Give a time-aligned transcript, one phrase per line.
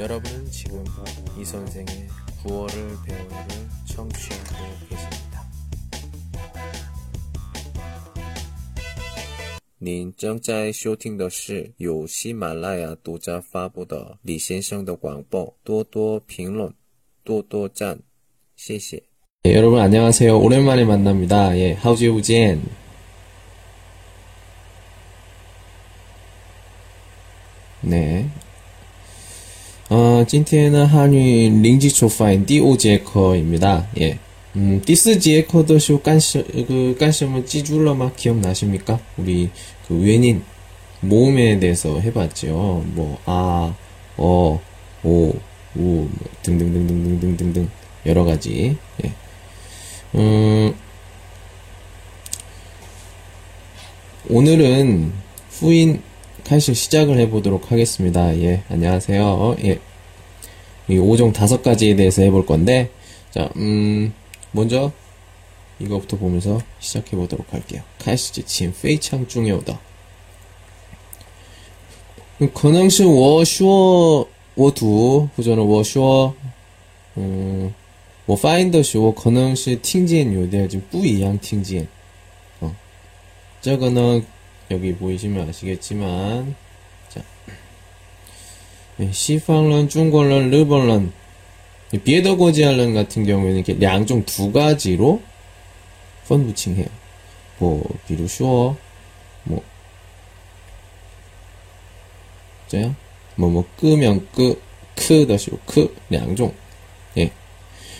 [0.00, 0.84] 여러분은 지금
[1.38, 2.08] 이 선생의
[2.42, 3.46] 구어를 배우를
[3.86, 5.26] 청취하고 계십니다.
[9.78, 16.72] 您正在收听的是由喜马拉雅独家发布的李先生的广播，多多评论，
[17.22, 18.00] 多多赞，
[18.56, 19.02] 谢谢。
[19.44, 20.38] 예, 여러분 안녕하세요.
[20.38, 21.56] 오랜만에 만납니다.
[21.58, 22.62] 예, How's you, Jen?
[27.82, 28.28] 네.
[29.90, 34.18] 呃，今天呢，汉语零基础发音第五节课입니다 예.
[34.56, 38.10] 음, 第四节课的时候干什그干什么记住了吗?
[38.16, 38.98] 기억나십니까?
[39.16, 39.50] 우리
[39.86, 40.42] 그 외인
[41.00, 42.82] 모음에 대해서 해봤죠.
[42.94, 43.74] 뭐 아,
[44.16, 44.60] 어,
[45.04, 45.34] 오, 우,
[45.74, 46.10] 뭐
[46.42, 47.68] 등등등등등등등등
[48.06, 48.76] 여러 가지.
[49.04, 49.12] 예.
[50.14, 50.74] 음,
[54.28, 55.12] 오늘은
[55.60, 56.02] 후인
[56.44, 58.36] 칼슘 시작을 해보도록 하겠습니다.
[58.38, 59.56] 예, 안녕하세요.
[59.64, 59.80] 예.
[60.88, 62.90] 이 5종 다섯 가지에 대해서 해볼 건데,
[63.32, 64.12] 자, 음,
[64.52, 64.92] 먼저
[65.78, 67.82] 이거부터 보면서 시작해 보도록 할게요.
[67.98, 69.76] 开始之前非常重要的
[72.54, 76.32] 可能是我说我读或者呢我说
[77.16, 77.72] 嗯
[78.26, 81.86] 我发音的时候可能是听见有点就不一样听见
[82.60, 82.70] 어
[83.60, 84.22] 这个呢
[84.70, 86.54] 여기 보이시면 아시겠지만
[87.08, 87.22] 자
[88.96, 91.12] 네, 시방런, 중국런, 일본런,
[92.02, 95.20] 비에더고지알런 같은 경우에는 이렇게 양종 두 가지로
[96.28, 96.86] 펀부칭해요.
[97.58, 98.76] 뭐, 比如说,
[99.44, 99.62] 뭐,
[102.68, 102.96] 这样,
[103.34, 104.60] 뭐, 뭐, 끄면 끄,
[104.94, 106.52] 크的时候, 크, 两种.
[107.16, 107.30] 예.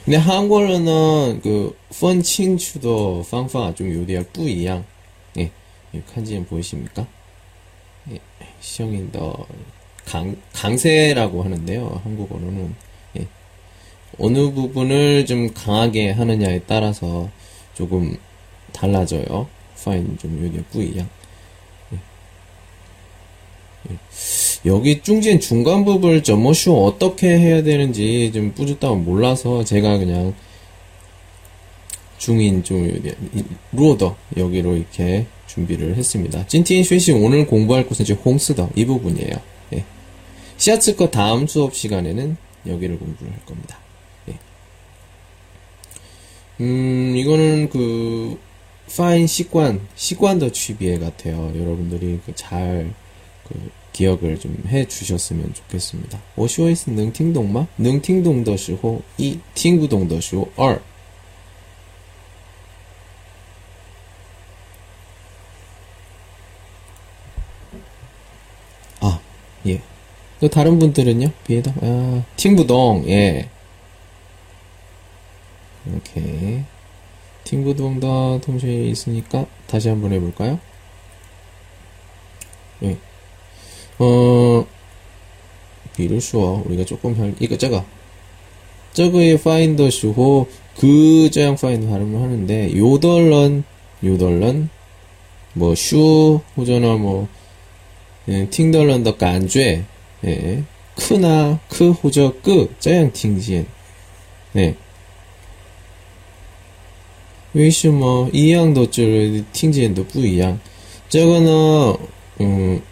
[0.04, 4.84] 근데 한국어는 그, 分清楚的 方法 좀有点 不一样.
[5.93, 6.01] 예.
[6.13, 7.05] 칸지엔 보이십니까?
[8.11, 8.19] 예.
[8.59, 9.45] 시영인 더,
[10.05, 12.01] 강, 강세라고 하는데요.
[12.03, 12.75] 한국어로는.
[13.19, 13.27] 예.
[14.19, 17.29] 어느 부분을 좀 강하게 하느냐에 따라서
[17.73, 18.17] 조금
[18.73, 19.47] 달라져요.
[19.83, 21.09] 파인 좀 요điểm 뿌이양.
[21.93, 21.97] 예.
[23.91, 23.97] 예.
[24.65, 30.35] 여기 중진 중간 부분을 점머쇼 어떻게 해야 되는지 좀 뿌듯다고 몰라서 제가 그냥
[32.20, 33.02] 중인 좀
[33.72, 36.46] 루어더 여기로 이렇게 준비를 했습니다.
[36.46, 39.34] 찐티인 쉐시 오늘 공부할 곳은 이제 홍스더 이 부분이에요.
[39.74, 39.84] 예.
[40.56, 42.36] 시아츠 거 다음 수업 시간에는
[42.66, 43.78] 여기를 공부를 할 겁니다.
[44.28, 44.34] 예.
[46.60, 48.38] 음, 이거는 그,
[48.96, 51.52] 파인 시관, 시관더 취비에 같아요.
[51.54, 52.92] 여러분들이 그 잘,
[53.46, 56.20] 그, 기억을 좀 해 주셨으면 좋겠습니다.
[56.34, 57.66] 我说一次能听懂吗?
[57.76, 60.78] 能听懂的时候一听不懂的时候二
[69.67, 69.81] 예.
[70.39, 71.31] 또 다른 분들은요?
[71.45, 73.47] 비에다 아, 팅부동 예.
[75.85, 76.63] 이렇게
[77.43, 80.59] 팅부동도 동시에 있으니까 다시 한번 해볼까요?
[82.83, 82.97] 예.
[83.99, 84.65] 어,
[85.95, 87.85] 비를 쏘아 우리가 조금 할 이거 저거
[88.93, 93.63] 저거의 파인더 슈호 그 저양 파인더 발음을 하는데 요덜런
[94.03, 94.69] 요덜런
[95.53, 97.27] 뭐 슈 호전나 뭐, 뭐
[98.28, 99.84] 예, 팅덜런 더 간죄,
[100.24, 100.62] 예,
[100.96, 103.66] 크나, 크, 호저, 끄, 저양 팅지엔,
[104.56, 104.74] 예.
[107.52, 110.58] 为什么一样的就是听见都不一样？
[111.08, 111.98] 这个呢，
[112.38, 112.82] 嗯，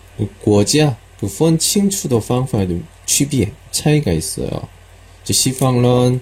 [0.41, 4.69] 国家그分清楚的方法的区别차이가있어요。
[5.23, 6.21] 저西方人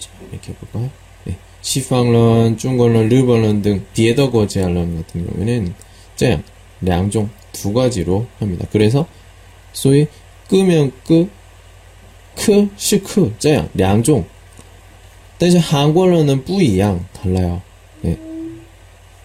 [0.00, 0.90] 자, 이렇게 볼까요?
[1.24, 1.36] 네.
[1.62, 5.72] 西方人, 중국人, 일본人등 비에더 거제알런 같은 경우에는
[6.20, 6.42] 这样
[6.80, 8.66] 两종 두 가지로 합니다.
[8.70, 9.06] 그래서
[9.72, 10.06] 소위
[10.48, 11.28] 끄면 끄,
[12.36, 14.24] 크, 시크 这样两종
[15.38, 17.62] 但是 한국어는 不一样 달라요.
[18.04, 18.18] 예.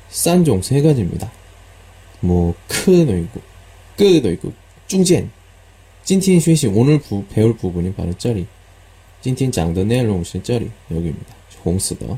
[0.10, 1.32] 3종 세 가지입니다.
[2.22, 3.42] 뭐 크도 있고
[3.98, 4.54] 끄도 있고
[4.88, 5.30] 중간
[6.04, 8.48] 今天学习 오늘 부, 배울 부분이 바로 这里
[9.22, 11.36] 今天讲的内容是这里 여기입니다.
[11.64, 12.18] 홍스더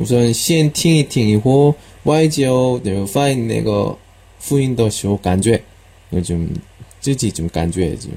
[0.00, 1.74] 우선 시엔 팅이 팅이고
[2.04, 3.96] YGO 내가 find 내가
[4.38, 5.62] 复音的时候 간주해
[6.14, 6.56] 요즘
[7.00, 8.10] 쯔지 좀 간주해지.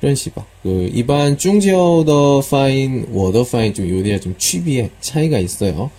[0.00, 5.90] 이런 식이야 그 일반 중지어의 find 我的 find 좀 요리에 좀 취비에 차이가 있어요.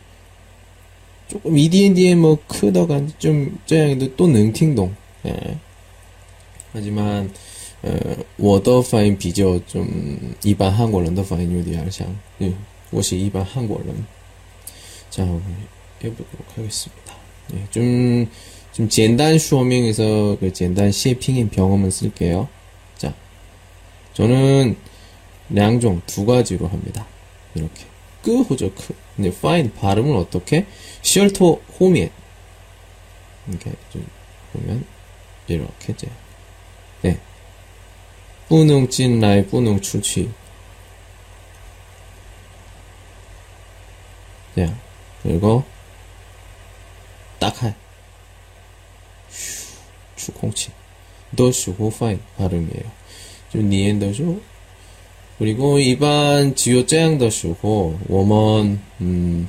[1.29, 4.95] 조금 EDM, DM 뭐 크더간 좀这样的都能听懂
[5.28, 5.58] 예.
[6.72, 7.32] 하지만
[7.84, 12.08] 어, 我的发音比较좀一般韩国人的发音有点像
[12.40, 12.54] 예,
[12.92, 14.06] 我是一般韩国人
[15.14, 15.24] 자,
[16.04, 17.14] 해보도록 하겠습니다.
[17.54, 18.28] 예, 좀,
[18.72, 22.48] 좀简单 说明해서 그简单 셰핑인 병음을 쓸게요.
[22.98, 23.14] 자,
[24.16, 24.76] 저는
[25.56, 27.06] 양종 두 가지로 합니다.
[27.54, 27.86] 이렇게.
[28.24, 28.96] 끄 호저 크.
[29.16, 30.66] 근데 파인 발음을 어떻게?
[31.04, 32.10] 셜토 호미에.
[33.48, 34.04] 이렇게 좀
[34.54, 34.84] 보면
[35.49, 36.09] 이렇게 이제
[37.03, 37.19] 네.
[38.49, 40.31] 뿌능 찐라이 뿌능 출취.
[44.55, 44.75] 네.
[45.23, 45.65] 그리고
[47.39, 47.75] 딱할
[50.17, 50.71] 주공치
[51.37, 52.91] 더슈 호파이 발음이에요.
[53.51, 54.41] 좀 니엔더쇼
[55.39, 59.49] 그리고 이반 지오 짱더슈고 워먼 음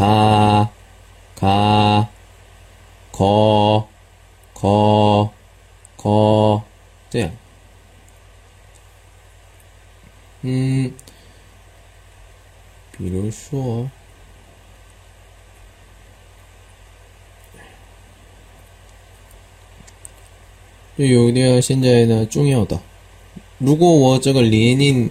[0.00, 0.70] 가,
[1.34, 2.08] 가,
[3.12, 3.88] 거,
[4.52, 5.32] 거,
[5.96, 6.62] 거,
[7.08, 7.30] 这样.
[10.44, 10.92] 음,
[12.92, 13.90] 比如说,
[20.96, 22.80] 有点现在呢重要的
[23.58, 25.10] 如果我这个年龄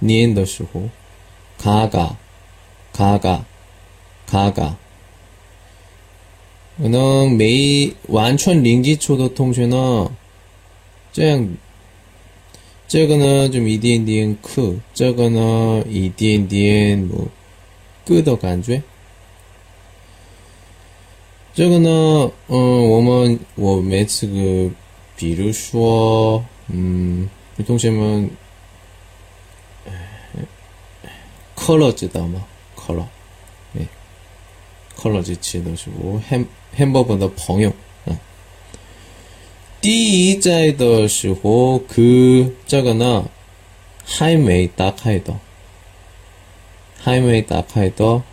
[0.00, 0.88] 念的时候，
[1.58, 2.16] 嘎嘎，
[2.92, 3.44] 嘎嘎。
[4.28, 4.74] 가가.
[6.82, 7.36] 可能，
[12.88, 17.28] 这个呢，就一点点苦，这个呢，一点点，不，
[18.06, 18.82] 个的感觉。
[21.52, 24.70] 这个呢，嗯，我们我每次个，
[25.16, 28.30] 比如说，嗯，有同学们，
[31.54, 32.46] 科勒知道吗？
[32.74, 33.04] 컬러
[34.97, 37.73] 컬러 지치 넣으시고 햄, 햄버거는 벙용
[39.85, 40.77] 디자이 어.
[40.77, 43.27] 더시고 그 자거나
[44.05, 45.39] 하이메이 따카이더.
[47.01, 48.23] 하이메이 따카이더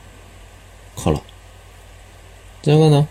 [0.97, 1.23] 컬러.
[2.63, 3.07] 자거나.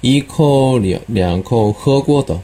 [0.00, 2.42] 이코 량코 허고더.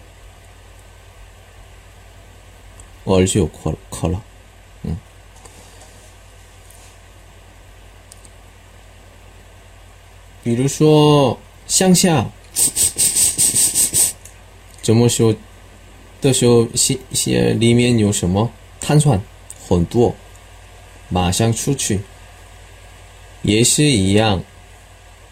[3.06, 4.20] 얼시오 컬러.
[10.46, 11.36] 比如说
[11.66, 12.24] 向下，
[14.80, 15.34] 怎么说
[16.20, 18.48] 的时候，些些里面有什么
[18.80, 19.20] 碳酸
[19.66, 20.14] 很多，
[21.08, 22.00] 马上出去。
[23.42, 24.40] 也是一样，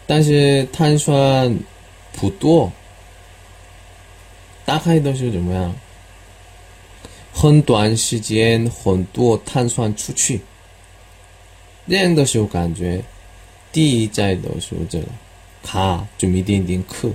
[0.05, 1.57] 但是碳酸
[2.11, 2.69] 不多。
[4.65, 5.73] 打开的时候怎么样？
[7.33, 10.41] 很短时间很多碳酸出去，
[11.87, 13.01] 这样的时候感觉
[13.74, 15.06] 第一在的时候这个
[15.62, 17.10] 卡就一点点克，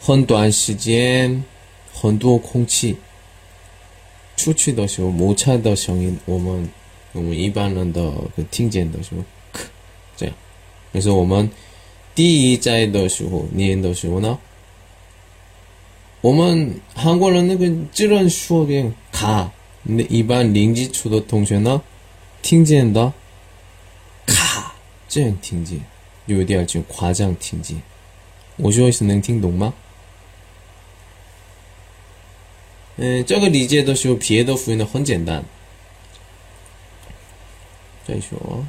[0.00, 1.44] 很短时间
[1.92, 2.96] 很多空气
[4.36, 6.68] 出去的时候摩擦的声音，我们
[7.12, 8.12] 我们一般人的
[8.50, 9.64] 听见的时候克
[10.16, 10.34] 这样，
[10.92, 11.50] 可是我们
[12.14, 14.38] 第一在的时候念的时候呢？
[16.22, 19.52] 我们韩国人那个自然说的卡，
[19.84, 21.80] 那一般零基础的同学呢，
[22.42, 23.12] 听见的卡
[25.11, 25.77] 这样听见，
[26.25, 27.81] 有点就夸张听见。
[28.55, 29.73] 我说是能听懂吗？
[32.95, 35.43] 嗯，这个理解的时候，别的复音的很简单。
[38.07, 38.65] 再说，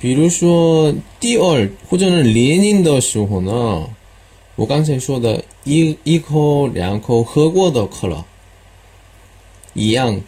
[0.00, 3.88] 比如说第二或者是连音的时候呢。
[4.56, 8.24] 我刚才说的一一口两口喝过的可乐，
[9.72, 10.20] 一样，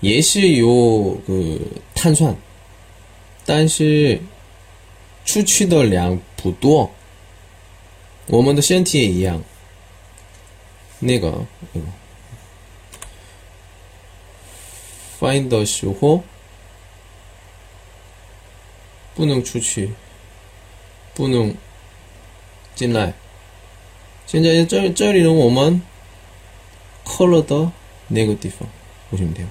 [0.00, 1.58] 也是有个
[1.94, 2.34] 碳酸，
[3.44, 4.20] 但是
[5.24, 6.90] 出去的量不多。
[8.26, 9.42] 我们的身体也一样。
[11.00, 11.86] 那个，那个
[15.18, 16.22] ，find 的时候
[19.14, 19.92] 不能出去，
[21.14, 21.54] 不能
[22.74, 23.14] 进来。
[24.26, 25.82] 现在这这里呢，我们
[27.04, 27.72] color 的
[28.08, 28.68] 那个地方，
[29.10, 29.50] 为什么地方？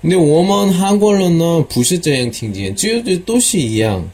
[0.00, 4.08] 那我们韩国人呢，不是这样听见，这这都是一样。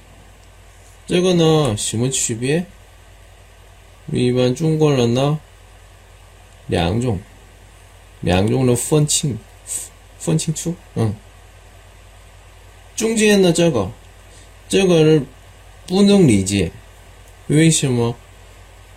[1.07, 2.65] 这个呢，什么区别？
[4.13, 5.39] 一般中国人呢，
[6.69, 7.19] 两种，
[8.21, 9.39] 两种的分清，
[10.19, 11.15] 分清楚，嗯，
[12.97, 13.91] 中间的这个。
[14.67, 15.23] 这个
[15.87, 16.73] 不能理解，
[17.49, 18.17] 为什么？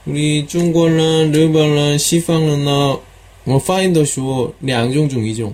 [0.07, 2.97] 우리中国人、日本人、西方人呢？
[3.43, 5.53] 我发音的时候两种中一种，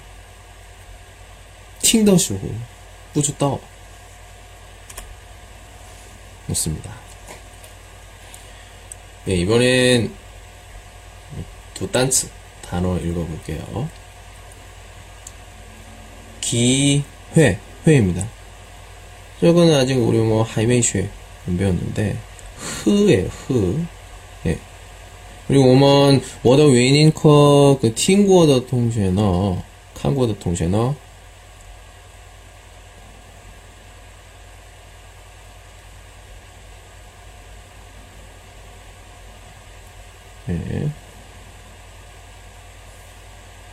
[1.80, 2.40] 听的时候
[3.12, 3.60] 不知道
[6.46, 6.92] 맞습니다.
[9.24, 10.12] 네, 이번엔
[11.74, 12.28] 두 단츠
[12.62, 13.88] 단어 읽어볼게요.
[16.40, 18.26] 기회, 회입니다.
[19.40, 21.08] 저거는 아직 우리 뭐 하이메이슈에
[21.48, 22.16] 안 배웠는데
[22.56, 23.84] 흐에 흐.
[24.46, 24.58] 예.
[25.48, 29.62] 그리고 오면 워더 웨이닝커 그 팅구어더 통쉐너
[29.94, 30.94] 칸구어더 통쉐너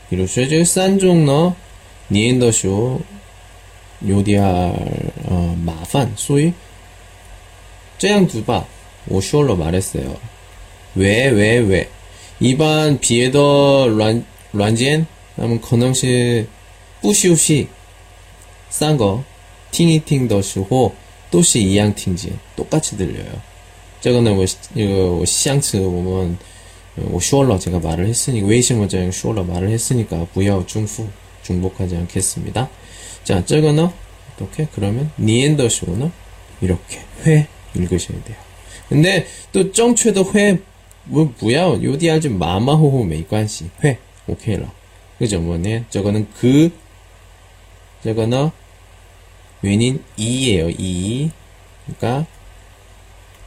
[0.09, 1.55] 比如说这个三种呢，
[2.09, 3.01] 粘的时候
[4.01, 6.53] 有点呃麻烦，所以
[7.97, 8.67] 这样子吧，
[9.05, 10.17] 我说了말했어 요。
[10.95, 11.87] 왜 왜 왜？
[12.39, 13.39] 一般别的
[13.87, 16.45] 软软件，那么可能是
[17.01, 17.67] 不休息，
[18.69, 19.19] 三个
[19.71, 20.93] 听一听的时候
[21.31, 23.39] 都是一样听见，똑같이들려 요。
[24.01, 26.37] 这个呢，我那个我上次我们
[27.11, 31.07] 我说了这个말을했으니까为什么这样说了말을했으니까不要重复
[31.43, 32.69] 重复하지않겠습니다
[33.23, 33.87] 자, 저거는
[34.33, 34.67] 어떻게?
[34.73, 36.11] 그러면 니엔더쇼는
[36.61, 38.37] 이렇게 회 읽으셔야 돼요.
[38.89, 40.59] 근데 또 정체도 회,
[41.05, 44.71] 뭐, 뭐야, 요디아지 마마호호 메이관시, 회, 오케이라.
[45.19, 45.85] 그죠, 뭐네?
[45.89, 46.71] 저거는 그,
[48.03, 48.49] 저거는
[49.61, 51.31] 웬인 이예요, 이.
[51.85, 52.25] 그러니까,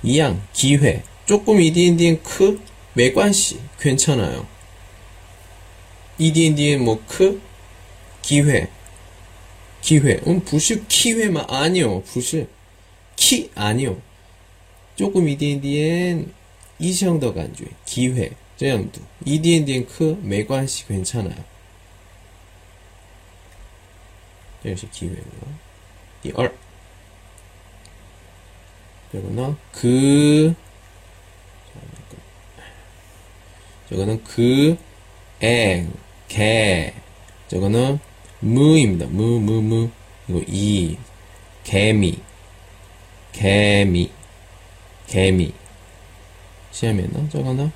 [0.02, 1.02] 이양, 기회.
[1.26, 2.61] 조금 이디엔디엔 크,
[2.95, 3.61] 메관시.
[3.78, 4.47] 괜찮아요.
[6.18, 7.40] 이디엔디엔 뭐 크,
[8.23, 8.68] 기회.
[9.83, 10.21] 기회.
[10.26, 12.02] 음, 不是 기회만 아니요.
[12.02, 12.49] 不是
[13.14, 14.00] 키 아니요.
[14.97, 16.33] 조금 이디엔디엔
[16.78, 18.33] 이성더 간주 기회.
[18.56, 19.02] 这样读.
[19.25, 21.45] 이디엔디엔 크 매관시 괜찮아요.
[24.62, 25.54] 这是 기회고요.
[26.23, 26.52] 第二.
[29.12, 30.54] 이거는 그
[33.91, 34.77] 저거는 그,
[35.41, 35.91] 앵,
[36.29, 36.93] 개.
[37.50, 38.00] 저거는
[38.39, 39.05] 무입니다.
[39.07, 39.89] 무, 무, 무.
[40.29, 40.98] 이거 이,
[41.65, 42.17] 개미.
[43.33, 44.10] 개미.
[45.07, 45.53] 개미.
[46.71, 47.69] 시험에는 저거는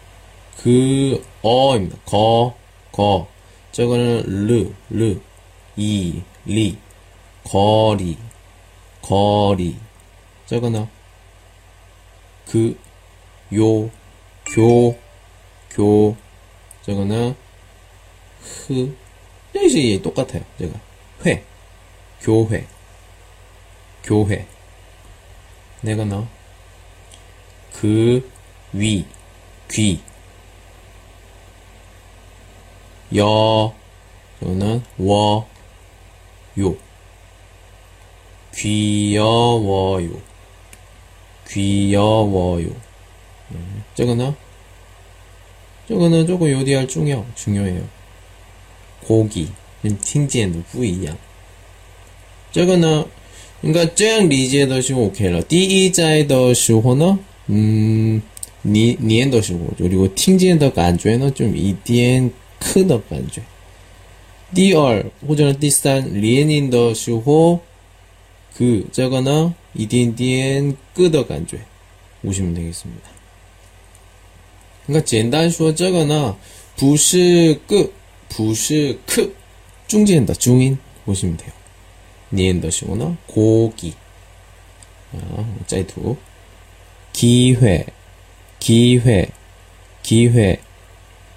[0.63, 1.98] 그, 어입니다.
[2.05, 2.55] 거,
[2.93, 3.27] 거.
[3.74, 5.19] 저거는 르, 르.
[5.75, 6.77] 이, 리.
[7.43, 8.17] 거리.
[9.01, 9.75] 거리.
[10.45, 10.88] 저거는
[12.45, 12.79] 그,
[13.53, 13.89] 요,
[14.45, 14.98] 교,
[15.75, 16.15] 교,
[16.84, 17.36] 저거는
[18.39, 18.96] 흐,
[19.53, 20.41] 여기서 똑같아요.
[20.58, 20.79] 제가.
[21.25, 21.44] 회,
[22.22, 22.65] 교회,
[24.01, 24.48] 교회.
[25.82, 26.25] 내가 너,
[27.74, 28.32] 그,
[28.72, 29.05] 위,
[29.70, 30.00] 귀,
[33.17, 33.75] 여,
[34.39, 35.50] 저거는 워,
[36.58, 36.77] 요,
[38.55, 40.22] 귀여워요,
[41.50, 42.70] 귀여워요.
[43.96, 44.45] 저거는
[45.88, 47.80] 这个呢，这个有点重要，重要耶。
[49.07, 49.47] 고기
[49.83, 51.16] 跟听见的不一样。
[52.52, 53.07] 这个呢，
[53.62, 55.42] 应该这样理解的就 OK 了。
[55.42, 58.23] 第一在的时候呢，嗯，
[58.62, 63.42] 你念的时候，就如果听见的感觉呢，就一点磕的感觉。
[64.54, 67.61] 第二或者第三练的时候，
[68.57, 71.59] 그这个呢，一点点咯的感觉，
[72.23, 73.13] 보시면되겠습니다。
[74.87, 76.37] 그러니까 简单说这个呢
[76.76, 77.90] 不是个
[78.28, 79.35] 不是크
[79.87, 81.52] 中间的 중인 보시면 돼요.
[82.32, 83.95] 니엔더시거나 고기
[85.13, 86.17] 아, 짜이투
[87.13, 87.86] 기회
[88.60, 89.28] 기회
[90.02, 90.60] 기회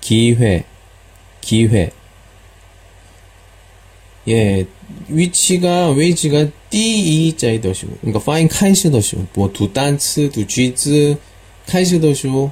[0.01, 0.63] 기회
[1.41, 1.91] 기회
[4.27, 4.65] 예
[5.07, 11.17] 위치가 위치가 第一자이더시고 그러니까 파인 카이시더시고 뭐두 단츠 두 쥐즈
[11.65, 12.51] 카이시더시고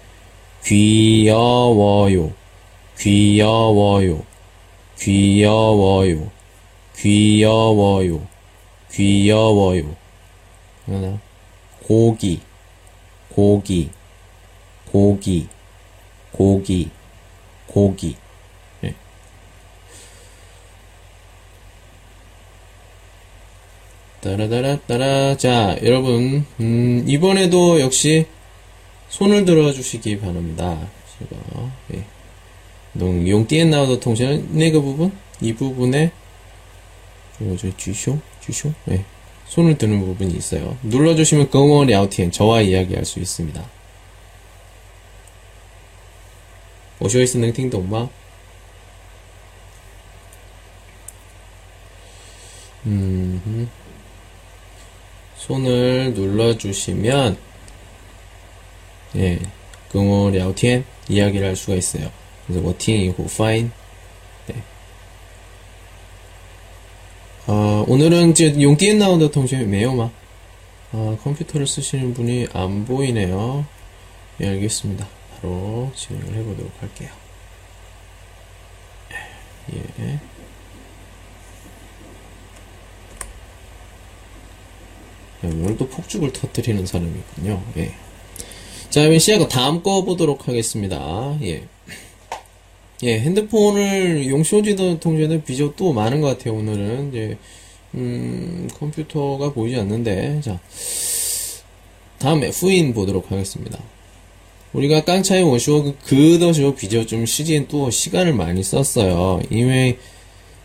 [0.63, 2.33] 귀여워요.
[2.97, 4.25] 귀여워요.
[4.99, 6.31] 귀여워요.
[6.97, 8.27] 귀여워요.
[8.91, 9.95] 귀여워요.
[11.83, 12.41] 고기.
[13.29, 13.89] 고기.
[14.91, 15.47] 고기.
[16.31, 16.89] 고기.
[17.67, 18.15] 고기.
[18.81, 18.93] 네.
[24.21, 25.37] 따라따라따라.
[25.37, 28.27] 자, 여러분, 음, 이번에도 역시
[29.10, 30.88] 손을 들어주시기 바랍니다.
[31.18, 32.04] 제가 예.
[32.98, 36.10] 用电脑的同学那个 부분 이 부분에
[37.40, 39.04] 이거 쥐쇼 쥐쇼 예.
[39.46, 40.76] 손을 드는 부분이 있어요.
[40.82, 43.62] 눌러주시면 긍어 랴오티엔 저와 이야기할 수 있습니다.
[46.98, 48.08] 我学习能听懂吗?
[52.86, 53.68] 음,
[55.36, 57.36] 손을 눌러주시면
[59.16, 59.38] 예,
[59.90, 62.10] 跟我聊天 이야기를 할 수가 있어요.
[62.46, 63.70] 그래서 我听以后 fine.
[64.46, 64.62] 네.
[67.46, 70.10] 아, 오늘은 이제 용띠엔 나온다 통신 매요마.
[70.92, 73.66] 아, 컴퓨터를 쓰시는 분이 안 보이네요.
[74.40, 75.06] 예, 알겠습니다.
[75.40, 77.10] 바로 진행을 해보도록 할게요.
[79.72, 80.20] 예.
[85.42, 87.62] 오늘 또 폭죽을 터뜨리는 사람이군요.
[87.76, 87.94] 예.
[88.91, 91.37] 자, 그럼 시작은 다음 거 보도록 하겠습니다.
[91.43, 91.63] 예.
[93.03, 97.07] 예, 핸드폰을 용쇼지도 통제는 비교 또 많은 것 같아요, 오늘은.
[97.07, 97.37] 이제,
[97.95, 100.41] 음, 컴퓨터가 보이지 않는데.
[100.41, 100.59] 자.
[102.19, 103.79] 다음 F인 보도록 하겠습니다.
[104.73, 109.41] 우리가 깡차이 원쇼 그더쇼 비교 좀 시즌 또 시간을 많이 썼어요.
[109.49, 109.97] 이외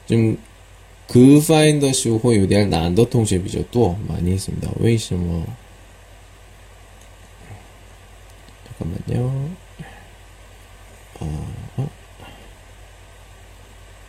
[0.08, 4.70] 좀그 파인더 쇼 호요디알 난더 통제 비교 또 많이 했습니다.
[4.80, 5.46] 왜什么
[8.78, 9.50] 잠깐만요.
[11.20, 11.90] 어, 어?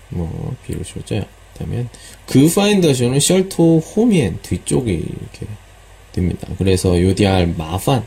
[0.10, 1.27] 뭐, 비율 조작.
[1.53, 1.88] 그다음에
[2.25, 5.47] 그 파인더쇼는 셜토 홈엔 뒤쪽에 이렇게
[6.12, 6.47] 됩니다.
[6.58, 8.06] 그래서 요디알 마판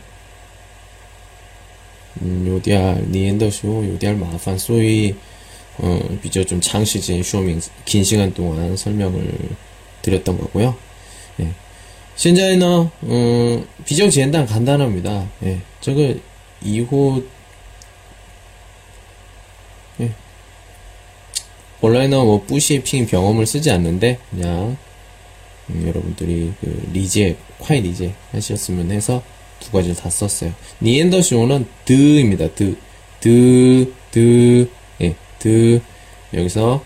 [2.23, 5.15] 음, 요디알 니엔더쇼 요디알 마판 소위
[5.79, 9.33] 어, 비저 좀 장시진 쇼밍 긴 시간 동안 설명을
[10.03, 10.77] 드렸던 거고요.
[11.41, 11.49] 예.
[12.17, 15.29] 신자이너 음, 비정 지엔단 간단합니다.
[15.45, 15.61] 예.
[15.81, 16.15] 저거
[16.63, 17.25] 2호
[20.01, 20.13] 예.
[21.81, 24.77] 온라인은 뭐 뿌시, 핑, 경험을 쓰지 않는데 그냥
[25.71, 29.23] 음, 여러분들이 그 리제, 콰이 리제 하셨으면 해서
[29.61, 30.53] 두 가지를 다 썼어요.
[30.81, 32.49] 니엔더시오는 드입니다.
[32.55, 32.77] 드,
[33.21, 34.69] 드, 드,
[35.01, 35.81] 예, 드
[36.33, 36.83] 여기서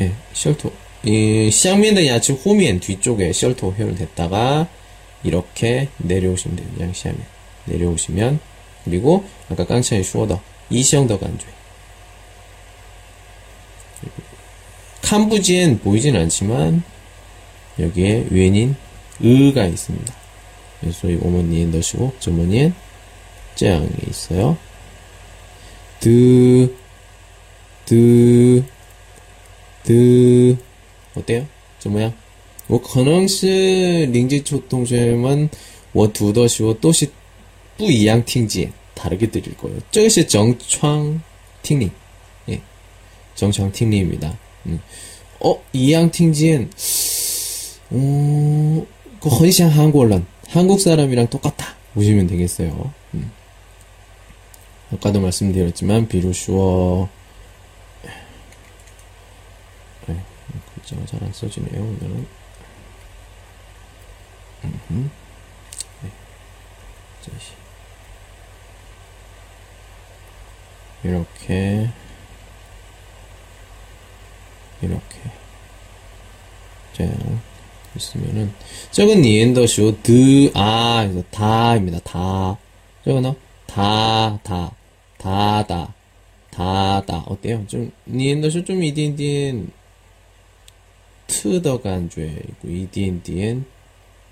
[0.00, 0.72] 예, 舌头
[1.04, 4.68] 이 上面的 牙齿 后面 뒤쪽에 舌头 혀를 댔다가
[5.22, 6.68] 이렇게 내려오시면 돼요.
[6.80, 7.22] 양시하면
[7.66, 8.40] 내려오시면
[8.83, 11.49] 그리고 아까 깡차에 슈어더 이시형더 간주에
[15.01, 16.83] 캄부지엔 보이진 않지만
[17.79, 18.75] 여기에 웬인
[19.19, 20.13] 의가 있습니다.
[20.91, 22.73] 소위 오모니엔 넣으시고 저모니엔
[23.55, 24.57] 짱이 있어요.
[25.99, 26.75] 드,
[27.85, 28.63] 드,
[29.83, 30.57] 드
[31.15, 31.47] 어때요?
[31.79, 32.13] 저 모양?
[32.67, 35.47] 我可能是临机出同学们
[35.91, 37.07] 我读的时候都是
[37.79, 39.79] 不一样听见 다르게 들릴 거예요.
[39.91, 41.21] 这个是 정창
[41.61, 41.91] 팅링.
[42.49, 42.61] 예.
[43.35, 44.37] 정창 팅링입니다.
[44.67, 44.79] 음.
[45.41, 46.71] 어, 이양 팅진
[47.91, 48.85] 어,
[49.19, 52.93] 그 헌시한 한국어란 한국 사람이랑 똑같다 보시면 되겠어요.
[53.13, 53.31] 음.
[54.93, 57.09] 아까도 말씀드렸지만 비루슈어
[60.07, 60.15] 네,
[60.75, 61.81] 글자가 잘 안 써지네요.
[61.81, 62.27] 오늘은
[64.91, 65.11] 음,
[66.01, 66.09] 네.
[67.21, 67.31] 자
[71.04, 71.90] 이렇게
[74.82, 75.18] 이렇게.
[76.92, 77.04] 자
[77.96, 78.52] 있으면은
[78.90, 81.98] 적은 니엔더쇼 드아 그래서 다입니다.
[82.00, 82.58] 다.
[83.04, 83.34] 적은요
[83.66, 84.72] 다다
[85.18, 85.94] 다다
[86.50, 87.24] 다다.
[87.26, 87.66] 어때요?
[87.66, 89.70] 좀 니엔더쇼 좀 이디엔디엔
[91.26, 93.64] 트더간죄 있고 이디엔디엔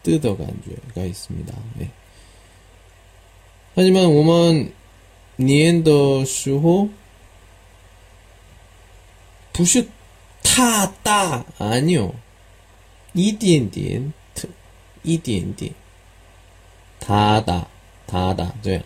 [0.03, 1.55] 뜨더간죄가 있습니다.
[1.75, 1.91] 네.
[3.75, 4.73] 하지만 오만
[5.40, 6.92] 니엔더쇼호
[9.54, 9.88] 부슈
[10.44, 12.24] 타다 아니요
[13.16, 14.12] 一点点，
[15.04, 15.76] 一点点，
[17.00, 17.68] 다다,
[18.08, 18.84] 다다, 这样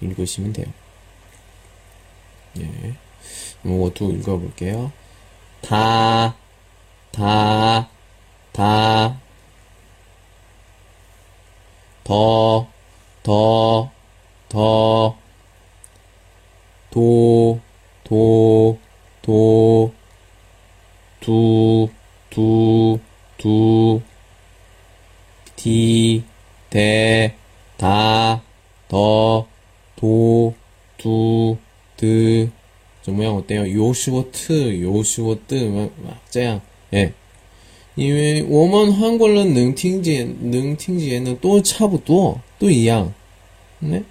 [0.00, 0.66] 읽으시면 돼요.
[2.58, 2.94] 예.
[3.62, 4.90] 이것도 읽어볼게요.
[5.60, 6.34] 다,
[7.12, 7.90] 다,
[8.52, 9.20] 다,
[12.02, 12.66] 더,
[13.22, 13.90] 더,
[14.48, 15.18] 더,
[16.90, 17.60] 도,
[18.04, 18.78] 도,
[19.22, 19.92] 도,
[21.20, 21.88] 두,
[22.30, 22.98] 두,
[23.38, 24.00] 두,
[25.56, 26.22] 디,
[26.70, 27.34] 대,
[27.76, 28.42] 다,
[28.88, 29.46] 더,
[29.96, 30.54] 도,
[30.96, 31.56] 두,
[31.96, 32.50] 드.
[33.02, 33.70] 저 모양 어때요?
[33.72, 36.60] 요슈워트, 요슈워트, 막, 막, 这样,
[36.92, 37.12] 예.
[37.96, 43.12] 因为我们韩国人能听见能听见的都差不多都一样
[43.78, 44.02] 네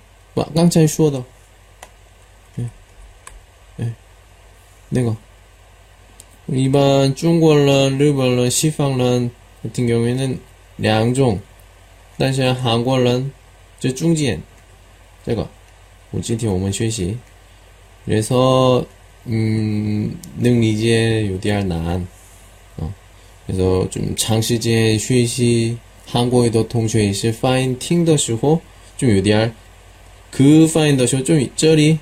[0.55, 1.23] 刚才说的
[4.89, 5.15] 那个
[6.47, 9.31] 일반 중국어人, 日本人, 시방人
[9.63, 10.37] 같은 경우에는
[10.77, 11.39] 两种
[12.17, 13.31] 但是 한국人
[13.79, 14.41] 저 중间
[15.25, 15.47] 这个
[16.11, 17.17] 我今天我们学习
[18.05, 18.85] 그래서
[19.27, 22.05] 음, 能理解有点难
[22.77, 22.93] 어,
[23.47, 25.77] 그래서 좀 장시간 学习
[26.07, 28.61] 한국어의 同学是发音听的时候
[28.95, 29.53] 就有点
[30.31, 31.97] 그发音的时候就这里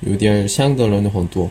[0.00, 1.50] 有点相对人很多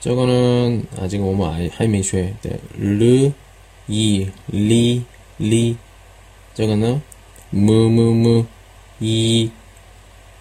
[0.00, 2.34] 저거는 아직 오면 하이메슈에
[2.78, 3.32] 르,
[3.88, 5.04] 이, 리,
[5.38, 5.76] 리
[6.54, 7.00] 저거는
[7.50, 8.46] 무, 무, 무,
[9.00, 9.50] 이,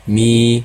[0.05, 0.63] 미,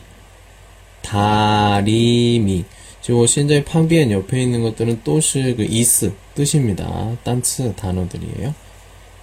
[1.03, 2.65] 다리미
[3.01, 7.17] 就我现在旁边 옆에 있는 것들은 또시 그 이스 뜻입니다.
[7.25, 8.55] 단츠 단어들이에요.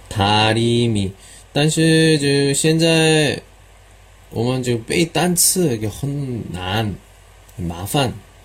[0.08, 1.12] 다리미
[1.52, 3.40] 但是就现在
[4.30, 6.94] 我们就背单词一个很难
[7.56, 8.12] 麻烦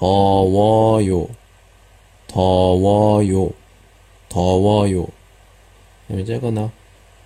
[0.00, 1.28] 더워요
[2.26, 3.50] 더워요
[4.28, 5.06] 더워요
[6.06, 6.70] 그다음에 저거나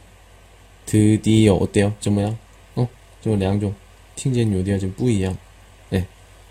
[0.87, 1.95] 드디어 어때요?
[2.01, 2.37] 怎么样?
[2.75, 2.89] 어?
[3.23, 3.75] 这两种
[4.17, 5.37] 听见有点就不一样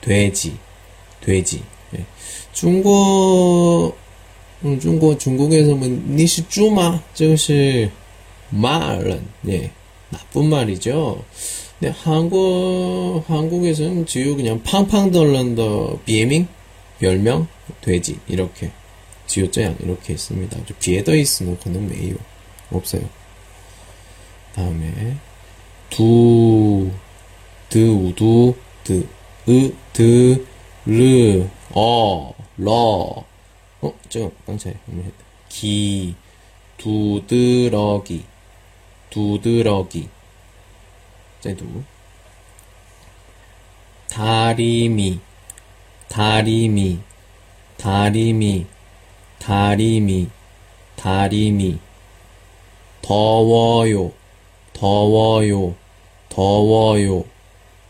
[0.00, 0.56] 돼지,
[1.20, 1.62] 돼지.
[1.96, 2.04] 예.
[2.52, 3.96] 중국,
[4.64, 7.90] 음, 중국, 중국에서 뭐, 니시 쭈마, 这个是
[8.50, 9.70] 말은, 예,
[10.10, 11.24] 나쁜 말이죠.
[11.78, 16.48] 근데 한국, 한국에서는 지우 그냥 팡팡 덜런더 비에밍,
[16.98, 17.48] 별명,
[17.80, 18.70] 돼지, 이렇게.
[19.26, 20.56] 지우 쩌양, 이렇게 있습니다.
[20.78, 22.14] 비에더 있으면 그는 메이요.
[22.70, 23.02] 없어요.
[24.54, 25.16] 다음에,
[25.90, 26.90] 두,
[27.68, 28.54] 드, 우두,
[28.84, 29.06] 드.
[29.49, 30.45] 으, 드,
[30.85, 33.25] 르, 어, 러.
[33.81, 33.93] 어,
[34.45, 34.73] 깡차에.
[34.73, 35.25] 했다.
[35.49, 36.15] 기,
[36.77, 38.23] 두드러기,
[39.09, 40.09] 두드러기.
[41.41, 41.65] 쟤도.
[44.09, 45.19] 다리미,
[46.07, 46.99] 다리미,
[47.77, 48.67] 다리미,
[49.39, 50.29] 다리미,
[50.95, 51.79] 다리미.
[53.01, 54.11] 더워요,
[54.73, 55.75] 더워요,
[56.29, 57.23] 더워요,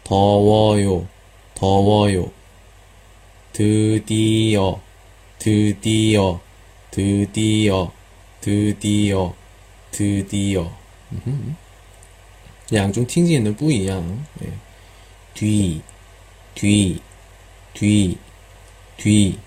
[0.04, 1.08] 더워요.
[1.61, 2.31] 더워요.
[3.53, 4.81] 드디어,
[5.39, 6.41] 드디어,
[6.91, 7.93] 드디어,
[8.41, 9.35] 드디어,
[9.91, 10.71] 드디어.
[12.71, 14.03] 两种听见的不一样。
[14.39, 14.49] 对，
[15.35, 15.83] 뒤,
[16.55, 17.01] 뒤,
[17.75, 18.19] 뒤,
[18.97, 19.39] 뒤,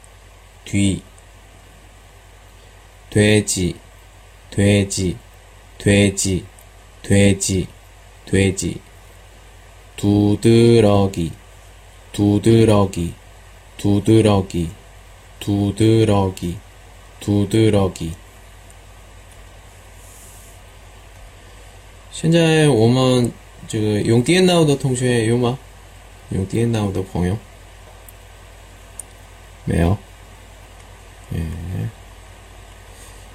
[0.63, 1.01] 뒤.
[3.09, 3.75] 돼지,
[4.51, 5.17] 돼지,
[5.79, 6.45] 돼지,
[7.01, 7.67] 돼지,
[8.25, 8.81] 돼지.
[9.97, 11.31] 두드러기.
[12.13, 13.13] 두드러기,
[13.77, 14.69] 두드러기,
[15.39, 16.57] 두드러기,
[17.19, 18.13] 두드러기.
[22.11, 23.31] 现在我们
[23.67, 25.57] 这个用电脑的同学有吗？
[26.29, 27.37] 用电脑的朋友
[29.65, 29.97] 没有？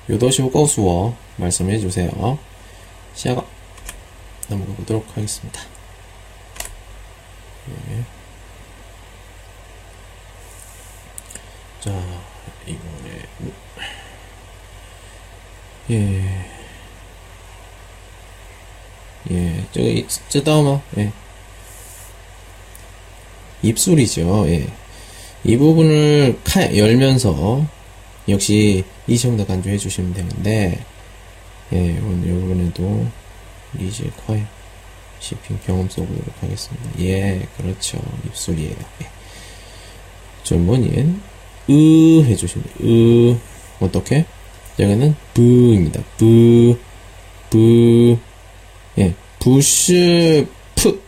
[0.07, 2.37] 有的时候告诉我，말씀해주세요.
[3.15, 3.45] 下个
[4.49, 5.61] 넘어가 보도록 하겠습니다.
[7.67, 8.05] 네.
[11.80, 11.92] 자,
[12.68, 13.22] 이번에,
[15.92, 16.46] 예.
[19.32, 21.12] 예, 저기, 저 다음아, 예.
[23.62, 24.68] 입술이죠, 예.
[25.46, 27.66] 이 부분을 칼, 열면서,
[28.28, 30.84] 역시 이정도 간주해 주시면 되는데,
[31.72, 33.08] 예, 오늘 이번에도
[33.74, 34.44] 리즈 콰이
[35.22, 36.90] 시핑 경험 써보도록 하겠습니다.
[37.00, 38.02] 예, 그렇죠.
[38.26, 38.76] 입술이에요.
[39.02, 39.10] 예.
[40.44, 41.22] 전문인
[41.71, 42.89] 으 해주시면 돼요.
[42.89, 43.37] 으
[43.81, 44.25] 어떻게?
[44.79, 46.03] 여기는 부입니다.
[46.17, 46.77] 부,
[47.51, 48.19] 부,
[48.99, 50.99] 예, 부시 푸,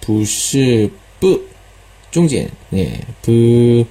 [0.00, 1.48] 부시 뿌,
[2.10, 3.84] 중间, 예, 부,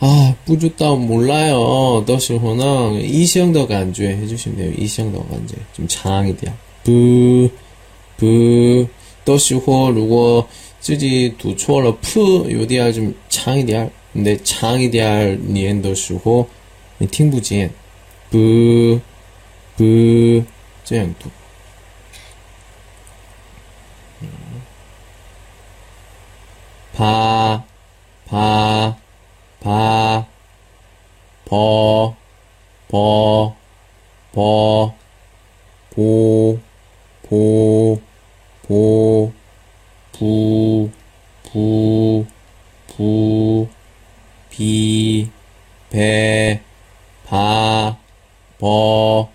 [0.00, 2.04] 아, 부주다 몰라요.
[2.06, 4.72] 到时候呢, 이시형더 간주에 해주시면 돼요.
[4.78, 5.54] 이시형더 간주.
[5.72, 6.52] 좀 장이 돼요.
[6.82, 7.50] 부,
[8.16, 8.88] 부,
[9.24, 10.48] 到时候如果
[10.80, 13.90] 自己读错了，푸有点좀长一点。
[14.15, 16.47] 근데 창이디알 니엔더슈호
[17.11, 17.75] 팅부지엔
[18.29, 19.01] 부부
[20.85, 21.29] 쨍두.
[26.93, 27.65] 바,
[28.25, 28.95] 바,
[29.59, 30.25] 바,
[31.43, 32.15] 버,
[32.87, 33.53] 버,
[34.31, 34.95] 버,
[35.89, 36.59] 보,
[37.27, 37.99] 보,
[38.63, 39.33] 보,
[40.13, 40.89] 부,
[41.43, 42.25] 부,
[42.87, 43.67] 부,
[44.54, 45.28] 비,
[45.90, 46.60] 배,
[47.28, 47.96] 바,
[48.58, 49.28] 버,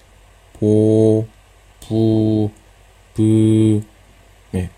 [0.59, 1.25] 보,
[1.79, 2.49] 부,
[3.15, 3.81] 부,
[4.51, 4.69] 네.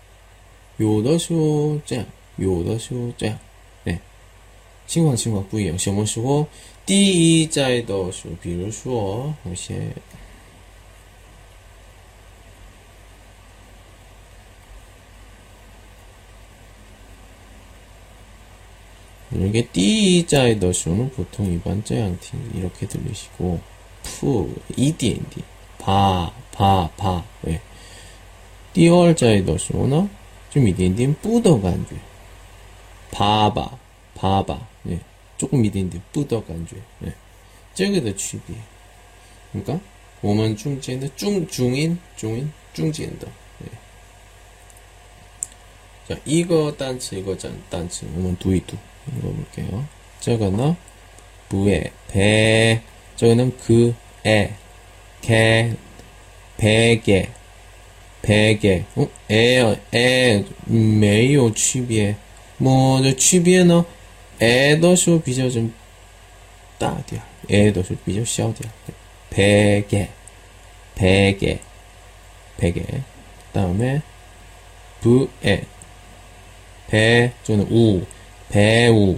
[0.76, 2.04] 有的时候这样，
[2.36, 3.38] 有的时候这样，
[3.84, 3.98] 哎，
[4.86, 5.78] 情况情况不一样。
[5.78, 6.46] 什么时候
[6.86, 9.74] 第一在的时候，比如说有些。
[19.32, 23.60] 이게 띠자의 더쇼는 보통 일반 쩌양팅 이렇게 들리시고
[24.02, 25.42] 푸 이디엔디
[25.78, 27.60] 바 바 바 왜
[28.72, 30.08] 띠얼자의 더쇼는
[30.50, 31.94] 좀 이디엔디 뿌더간주
[33.10, 33.78] 바바
[34.14, 35.00] 바바 예
[35.36, 37.14] 조금 이디엔디 뿌더간주 예
[37.74, 38.56] 저게的 区别
[39.52, 39.80] 그러니까
[40.20, 43.41] 我们中间的中중인 중인 중间的 예.
[46.07, 48.05] 자, 이거 단츠, 이거 단츠.
[48.05, 48.75] 한번 두이두.
[49.17, 49.85] 이거 볼게요.
[50.19, 50.75] 저거는
[51.49, 52.81] 부에, 배.
[53.15, 54.53] 저거는 그, 에,
[55.21, 55.73] 개,
[56.57, 57.29] 베개.
[58.21, 58.83] 베개.
[58.95, 59.07] 어?
[59.29, 62.15] 에요, 에, 매요, 취비에.
[62.57, 63.83] 뭐, 저 취비에는
[64.39, 65.73] 에더쇼 비저 좀
[66.77, 67.25] 따디야.
[67.49, 68.71] 에더쇼 비저 샤디야.
[69.29, 70.09] 베개.
[70.95, 71.59] 베개.
[72.57, 72.83] 베개.
[73.53, 74.01] 다음에,
[75.01, 75.63] 부에.
[76.93, 78.05] 배 저는 우
[78.49, 79.17] 배우,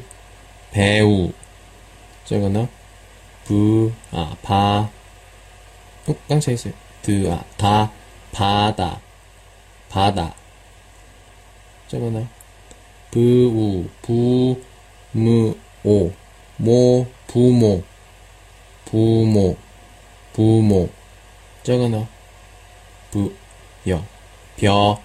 [0.71, 1.33] 배우.
[2.23, 2.69] 저거는
[3.43, 4.89] 부, 아, 바.
[6.07, 6.73] 어, 깡차 있어요.
[7.01, 7.91] 드, 아, 다,
[8.31, 9.01] 바다,
[9.89, 10.33] 바다.
[11.89, 12.29] 저거는
[13.11, 14.61] 부우, 부,
[15.11, 16.13] 무, 오,
[16.55, 17.83] 모, 부모,
[18.85, 19.57] 부모,
[20.31, 20.89] 부모.
[21.63, 22.07] 저거는
[23.11, 23.33] 부,
[23.89, 24.01] 여,
[24.55, 25.01] 벼,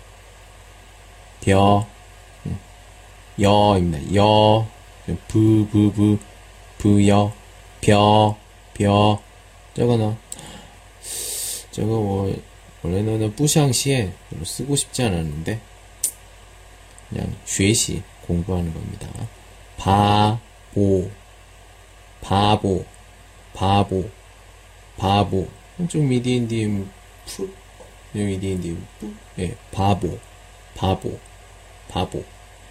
[1.40, 1.89] 벼.
[3.40, 4.14] 여입니다.
[4.14, 4.68] 여,
[5.28, 6.18] 부, 부, 부,
[6.78, 7.32] 부여,
[7.80, 8.36] 벼,
[8.74, 9.22] 벼.
[9.74, 10.16] 저거는,
[11.70, 12.42] 저거 뭐,
[12.82, 14.12] 원래는 뿌샹시에
[14.44, 15.60] 쓰고 싶지 않았는데,
[17.08, 19.08] 그냥 学习, 공부하는 겁니다.
[19.76, 21.10] 바보,
[22.20, 22.84] 바보,
[23.54, 24.10] 바보,
[24.96, 25.48] 바보.
[25.88, 26.84] 좀 미디인디,
[27.26, 27.50] 푸,
[28.12, 30.18] 미디인디, 뿌, 예, 바보,
[30.74, 31.18] 바보,
[31.88, 32.22] 바보.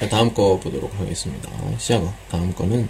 [0.00, 1.50] 네, 다음 거 보도록 하겠습니다.
[1.78, 2.12] 시작어.
[2.30, 2.88] 다음 거는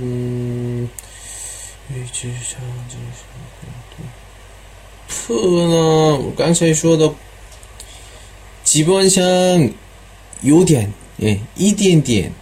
[0.00, 0.90] 음,
[5.08, 7.14] 푸나 깡차이 슈어더
[8.64, 9.72] 지번샹
[10.44, 12.34] 요디엔 예, EDN,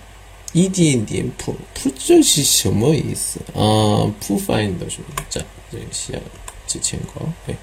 [0.55, 3.41] EDN, 푸, 푸저시 뭐 있어?
[3.55, 5.45] 아, 푸 파인더 좀 자,
[5.91, 6.23] 시작
[6.67, 7.33] 지친 거.
[7.49, 7.59] 예.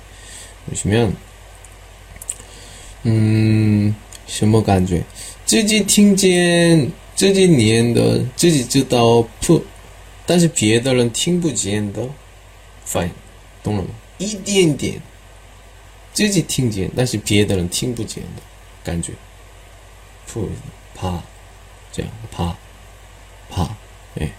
[0.70, 1.18] 보시면
[3.07, 3.95] 嗯，
[4.27, 5.03] 什么感觉？
[5.45, 9.63] 自己听见自己念的，自己知道不，
[10.25, 12.09] 但是别的人听不见的
[12.85, 13.13] 反应，
[13.63, 13.89] 懂了吗？
[14.19, 15.01] 一点点，
[16.15, 18.43] 自己听见，但是别的人听不见的
[18.85, 19.13] 感觉，
[20.33, 20.49] 不，
[20.95, 21.21] 怕，
[21.91, 22.57] 这样怕，
[23.51, 23.77] 怕，
[24.15, 24.31] 哎，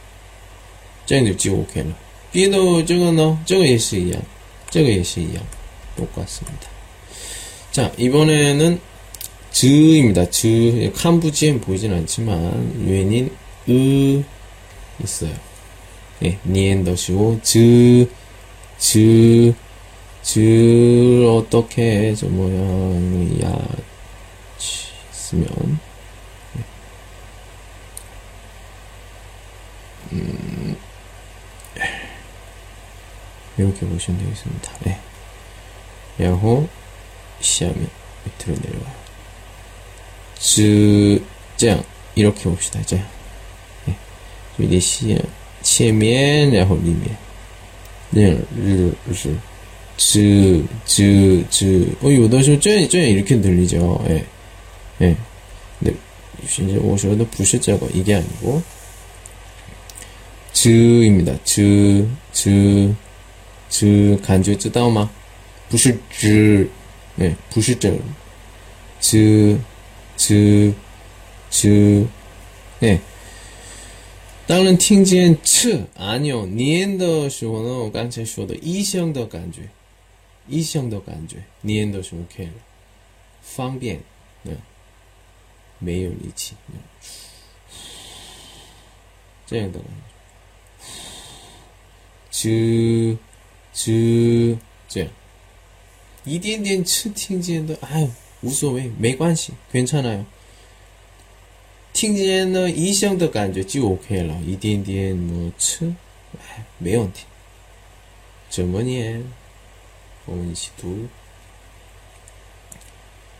[1.06, 1.96] 这样就就 OK 了。
[2.32, 4.22] 别的这个呢，这个也是一样，
[4.70, 5.44] 这个也是一样，
[5.96, 6.72] 똑같습니다
[7.73, 8.81] 자, 이번에는
[9.51, 10.31] 즈입니다.
[10.31, 10.93] 즈.
[10.97, 13.35] 칸부지엔 보이진 않지만, 유엔인
[13.69, 14.23] 으,
[15.03, 15.35] 있어요.
[16.25, 18.11] 예, 니엔더시고 즈,
[18.79, 19.55] 즈,
[20.23, 23.57] 즈 어떻게 저 모양이야
[25.13, 25.79] 있으면
[30.13, 30.77] 음,
[33.57, 34.73] 이렇게 보시면 되겠습니다.
[34.85, 34.99] 네.
[36.19, 36.37] 然
[37.38, 37.88] 后下面
[38.24, 39.04] 밑으로 내려와요.
[40.40, 41.22] 这
[41.58, 41.84] 这样
[42.16, 42.80] 이렇게 봅시다.
[42.86, 43.06] 这样
[43.86, 43.94] 네.
[44.58, 45.24] 有点线
[45.62, 47.18] 前面然后里面
[48.12, 49.36] 日日日
[49.96, 51.88] 즈, 즈, 즈.
[52.02, 54.04] 어, 有的时候这样这样 이렇게 들리죠.
[54.10, 54.26] 예.
[55.02, 55.16] 예.
[55.80, 55.96] 근데
[56.44, 58.62] 이제 我说的不是这个 이게 아니고
[60.54, 61.34] 즈입니다.
[61.44, 62.94] 즈, 즈,
[63.70, 65.10] 즈, 感觉知道吗?
[65.70, 66.68] 不是즈,
[67.18, 67.92] 네, 不是这,
[69.00, 69.60] 즈,
[70.18, 70.74] 즈,
[71.52, 72.08] 즈,
[72.80, 73.00] 네.
[74.48, 79.70] 当然听见츠 아니요, 念的时候呢，我刚才说的意向的感觉，
[80.48, 82.52] 意向的感觉，念的时候 OK 了，
[83.42, 84.00] 方便，
[84.44, 84.56] 对，
[85.80, 86.56] 没有力气，
[89.46, 89.94] 这样的感觉。
[92.32, 93.18] 즈,
[93.74, 94.58] 즈,
[94.90, 95.10] 这样，
[96.28, 98.10] 一点点吃听见的，哎，
[98.42, 100.26] 无所谓，没关系，괜찮아요。
[101.94, 105.94] 听见呢，意向的感觉就 OK 了，一点点呢吃，
[106.38, 107.26] 哎，没问题。
[108.50, 109.24] 怎么念？
[110.26, 111.08] 我们一起读。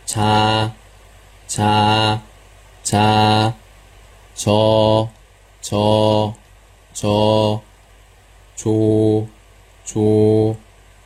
[0.06, 0.72] 자,
[1.48, 2.20] 자,
[2.84, 3.54] 자,
[4.34, 5.08] 저,
[5.62, 6.34] 저,
[6.92, 7.62] 저,
[8.54, 9.26] 조,
[9.86, 10.56] 조,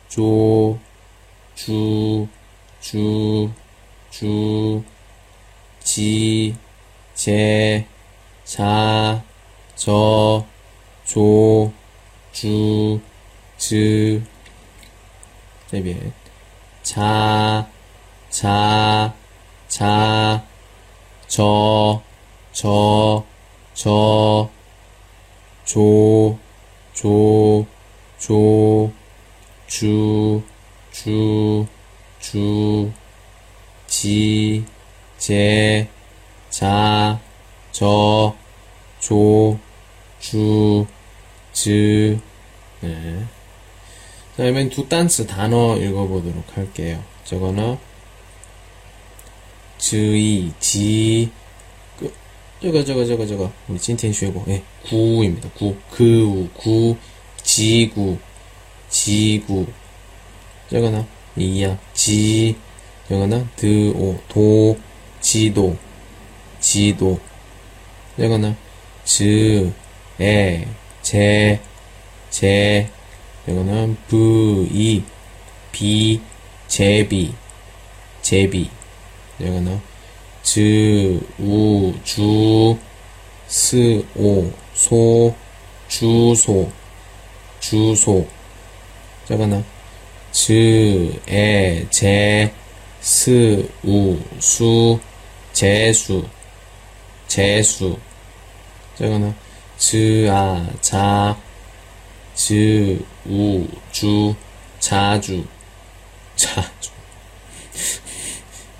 [0.09, 0.77] 조,
[1.54, 2.28] 주,
[2.80, 3.50] 주,
[4.10, 4.82] 주,
[5.80, 6.56] 지,
[7.14, 7.86] 제,
[8.44, 9.22] 자,
[9.76, 10.44] 저,
[11.04, 11.72] 조,
[12.32, 13.00] 주,
[13.56, 14.22] 즈,
[15.74, 16.12] 这边
[16.84, 17.66] 자,
[18.30, 19.12] 자,
[19.66, 20.44] 자,
[21.26, 22.00] 저,
[22.52, 23.24] 저,
[23.74, 24.48] 저,
[25.64, 26.38] 조,
[26.92, 27.66] 조,
[28.18, 28.92] 조,
[29.66, 30.42] 주,
[30.94, 31.66] 주,
[32.20, 32.92] 주,
[33.88, 34.64] 지,
[35.18, 35.88] 제,
[36.50, 37.20] 자,
[37.72, 38.36] 저,
[39.00, 39.58] 조,
[40.20, 40.86] 주,
[41.52, 42.16] 즈,
[42.80, 43.24] 네.
[44.36, 47.02] 자, 이번엔 두 단츠 단어 읽어보도록 할게요.
[47.24, 47.76] 저거는,
[49.78, 51.28] 즈이, 지,
[51.98, 52.14] 그,
[52.62, 53.52] 저거, 저거, 저거, 저거.
[53.66, 55.50] 우리 찐텐学고 예, 구입니다.
[55.54, 56.96] 구, 그, 구,
[57.42, 58.16] 지구,
[58.88, 59.66] 지구.
[60.74, 61.06] 저거는,
[61.36, 62.56] 이야, 지,
[63.08, 64.76] 저거는, 드, 오, 도,
[65.20, 65.76] 지도,
[66.58, 67.20] 지도.
[68.18, 68.56] 이거는
[69.04, 69.72] 즈,
[70.20, 70.66] 에,
[71.00, 71.60] 제,
[72.28, 72.90] 제.
[73.46, 75.04] 이거는 브, 이,
[75.70, 76.20] 비,
[76.66, 77.32] 제비,
[78.20, 78.68] 제비.
[79.38, 79.80] 이거는
[80.42, 82.76] 즈, 우, 주,
[83.46, 85.32] 스, 오, 소,
[85.86, 86.68] 주소,
[87.60, 88.26] 주소.
[89.30, 89.73] 이거는
[90.34, 92.52] 즈, 에, 제,
[93.00, 94.98] 스, 우, 수,
[95.52, 96.26] 재수,
[97.28, 97.96] 재수.
[98.98, 99.32] 저거는
[99.78, 101.40] 즈, 아, 자,
[102.34, 104.34] 즈, 우, 주,
[104.80, 105.46] 자주,
[106.34, 106.90] 자주.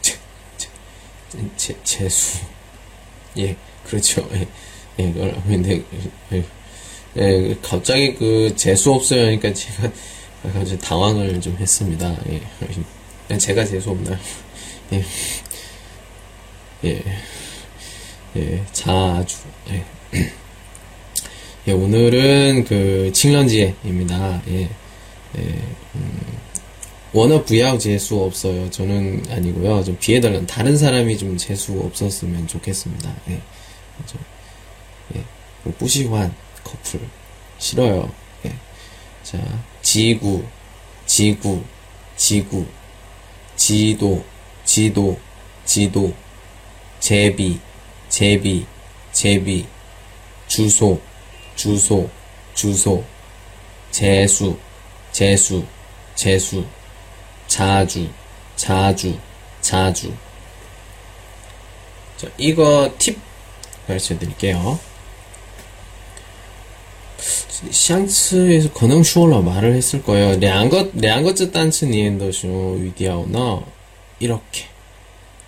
[0.03, 0.19] 제,
[1.57, 2.41] 제, 재수.
[3.39, 3.55] 예,
[3.87, 4.29] 그렇죠.
[4.33, 4.49] 예,
[4.99, 5.13] 예,
[5.47, 5.85] 근데,
[6.33, 6.45] 예,
[7.17, 9.21] 예, 갑자기 그, 재수 없어요.
[9.21, 9.93] 그러니까 제가,
[10.53, 12.17] 갑자기 당황을 좀 했습니다.
[12.29, 13.39] 예.
[13.39, 14.19] 제가 재수 없나요?
[14.93, 15.05] 예.
[16.85, 17.03] 예.
[18.37, 19.39] 예, 자주.
[19.71, 19.85] 예.
[21.69, 24.43] 예, 오늘은 그, 칭런지에입니다.
[24.49, 24.69] 예.
[25.37, 25.63] 예,
[25.95, 26.21] 음,
[27.13, 28.71] 워낙 부야우 재수 없어요.
[28.71, 29.83] 저는 아니고요.
[29.85, 33.15] 좀 비해달라는 다른 사람이 좀 재수 없었으면 좋겠습니다.
[33.31, 33.41] 예.
[34.07, 34.21] 좀,
[35.17, 35.73] 예.
[35.73, 37.01] 뿌시환 커플.
[37.59, 38.13] 싫어요.
[38.45, 38.55] 예.
[39.23, 39.39] 자,
[39.85, 40.43] 지구,
[41.05, 41.63] 지구,
[42.17, 42.67] 지구,
[43.55, 44.25] 지도,
[44.65, 45.21] 지도,
[45.67, 46.15] 지도,
[46.99, 47.61] 제비,
[48.09, 48.67] 제비,
[49.13, 49.67] 제비,
[50.49, 51.01] 주소,
[51.55, 52.09] 주소,
[52.55, 53.05] 주소,
[53.91, 54.59] 재수,
[55.13, 55.67] 재수,
[56.15, 56.67] 재수,
[57.47, 58.11] 자주,
[58.57, 59.19] 자주,
[59.61, 60.15] 자주.
[62.17, 63.19] 자, 이거 팁
[63.87, 64.81] 가르쳐 드릴게요.
[67.72, 70.36] 相次에서 可能说了 말을 했을 거예요.
[70.38, 73.62] 两个两个字单词念的时候语调呢
[74.20, 74.66] 이렇게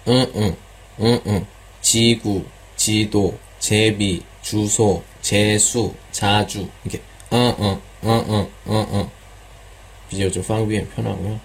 [0.08, 0.56] 응응
[1.00, 1.46] 응응
[1.82, 2.44] 지구
[2.76, 9.10] 지도 제비 주소, 재수, 자주 이렇게 어어어어어어
[10.10, 11.40] 비교적 方便 편하고요.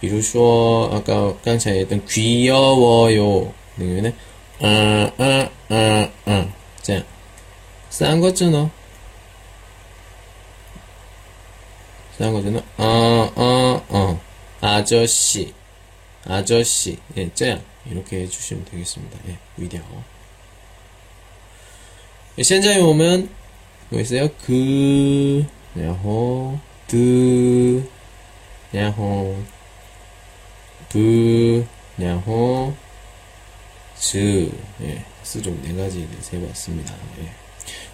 [0.00, 4.14] 比如说 아까 刚才 했던 귀여워요 등에는
[4.60, 6.48] 어어어어
[6.82, 7.02] 这样
[7.90, 8.70] 三个字呢
[12.18, 14.18] 三个字呢 어어어
[14.60, 15.54] 아저씨
[16.26, 17.60] 아저씨 예, 这样
[17.90, 19.18] 이렇게 해주시면 되겠습니다.
[19.28, 19.80] 예, 위디오
[22.42, 23.28] 现在我们
[23.90, 27.82] 有있어요 그, 然后 드,
[28.72, 29.34] 然后
[30.90, 31.64] 부,
[31.96, 32.72] 然后
[33.98, 34.50] 즈,
[34.82, 36.94] 예, 수종 네 가지에 대해서 해봤습니다.
[37.22, 37.28] 예.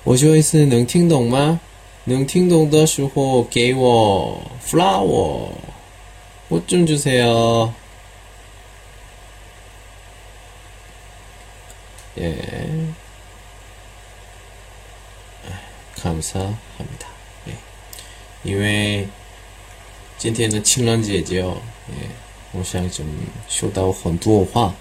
[0.05, 1.61] 我说一次能听懂吗？
[2.05, 5.51] 能听懂的时候给我 flower，
[6.49, 7.73] 꽃좀 주세요.
[12.19, 12.87] 예.
[15.97, 17.09] 감사합니다.
[17.49, 17.55] 예.
[18.45, 19.09] 因为
[20.17, 22.09] 今天的情人节죠 예.
[22.53, 23.05] 我想좀
[23.49, 24.73] 学到很多话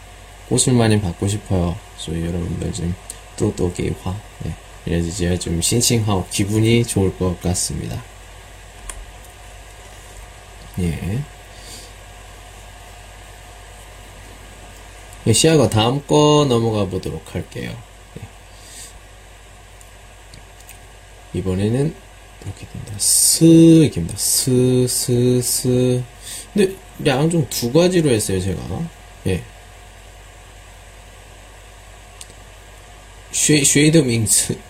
[0.47, 1.75] 꽃을 많이 받고 싶어요.
[1.97, 2.93] 所以 여러분들 좀
[3.35, 4.53] 또또给화 예.
[4.88, 8.02] 예, 이래서 제가 좀 싱싱하고 기분이 좋을 것 같습니다.
[10.78, 11.22] 예.
[15.26, 17.76] 예 시야가 다음 거 넘어가 보도록 할게요.
[18.18, 18.22] 예.
[21.38, 21.94] 이번에는
[22.42, 22.94] 이렇게 됩니다.
[22.98, 24.16] 스, 이렇게 됩니다.
[24.16, 26.02] 스, 스, 스.
[26.54, 26.74] 근데
[27.04, 28.88] 两种 두 가지로 했어요, 제가.
[29.26, 29.42] 예.
[33.32, 34.69] 谁, 谁的 名字.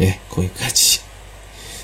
[0.00, 1.00] 예, 거기까지.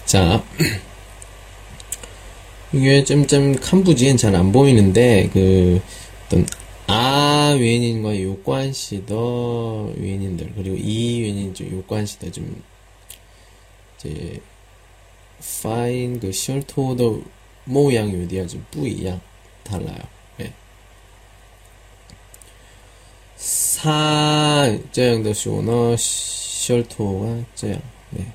[0.05, 0.43] 자,
[2.73, 5.81] 이게 점점 칸부지엔 잘 안 보이는데, 그,
[6.27, 6.47] 어떤,
[6.87, 12.61] 아 외인과 요관시더 외인들 그리고 이 외인 좀 요관시더 좀
[13.97, 14.41] 이제
[15.63, 17.21] 파인 그 셜토더
[17.65, 19.21] 모양 요디가 좀 뿌이양
[19.63, 20.01] 달라요.
[20.39, 20.53] 네.
[23.37, 27.81] 사, 这样的时候呢, 셜토가 这样,
[28.15, 28.27] 네.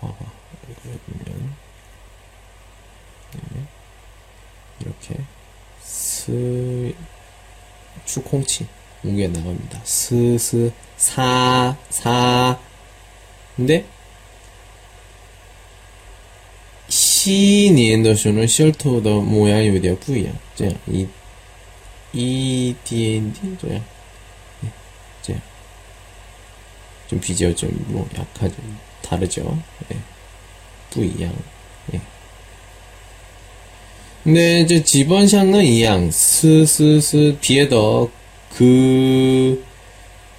[0.00, 0.14] 화화.
[0.82, 1.54] 그러면,
[3.32, 3.62] 네.
[4.80, 5.16] 이렇게.
[5.82, 6.94] 스,
[8.04, 8.66] 추콩치.
[9.04, 9.80] 이게 나옵니다.
[9.84, 12.58] 스, 스, 사, 사.
[13.56, 13.86] 근데,
[16.88, 20.32] 시, 니엔더쇼는 셜토더 모양 요디가 뿌이야.
[20.56, 21.06] 这样, 이,
[22.12, 23.84] 이, 디엔디, 这样.
[24.62, 24.70] 네,
[25.22, 25.42] 这样.
[27.12, 28.54] 좀 비교 좀, 뭐, 약하죠.
[29.02, 29.58] 다르죠.
[29.90, 29.96] 예.
[30.90, 31.32] 뿌이양.
[31.94, 32.00] 예.
[34.24, 37.76] 那这基本上呢一样，是是是别的
[38.54, 39.62] 그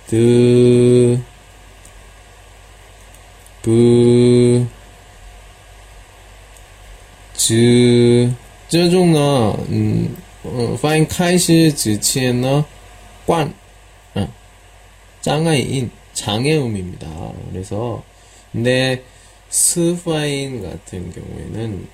[0.07, 1.19] 的
[3.61, 4.65] 不
[7.35, 8.29] 这
[8.67, 10.09] 这种呢，嗯
[10.43, 12.65] 嗯，发音开始之前呢，
[13.25, 13.51] 관
[14.15, 14.27] 음,
[15.23, 17.32] 장애인 장애음입니다.
[17.50, 18.02] 그래서
[18.52, 19.02] 근데
[19.50, 21.86] 스发音 같은 경우에는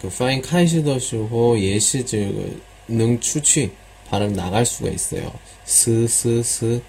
[0.00, 3.70] 그 发音 开始的时候 也是 즉 能出去
[4.08, 5.32] 발음 나갈 수가 있어요.
[5.64, 6.82] 스스스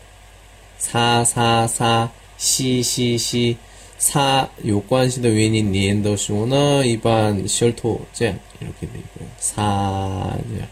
[0.78, 3.58] 사사사 시시시
[3.98, 9.30] 사 요관시도 위니 니엔더쇼나 이반 셜토제 이렇게 되고요.
[9.40, 10.68] 사제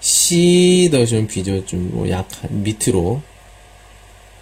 [0.00, 3.22] 시더쇼는 비저 좀 뭐 약한 밑으로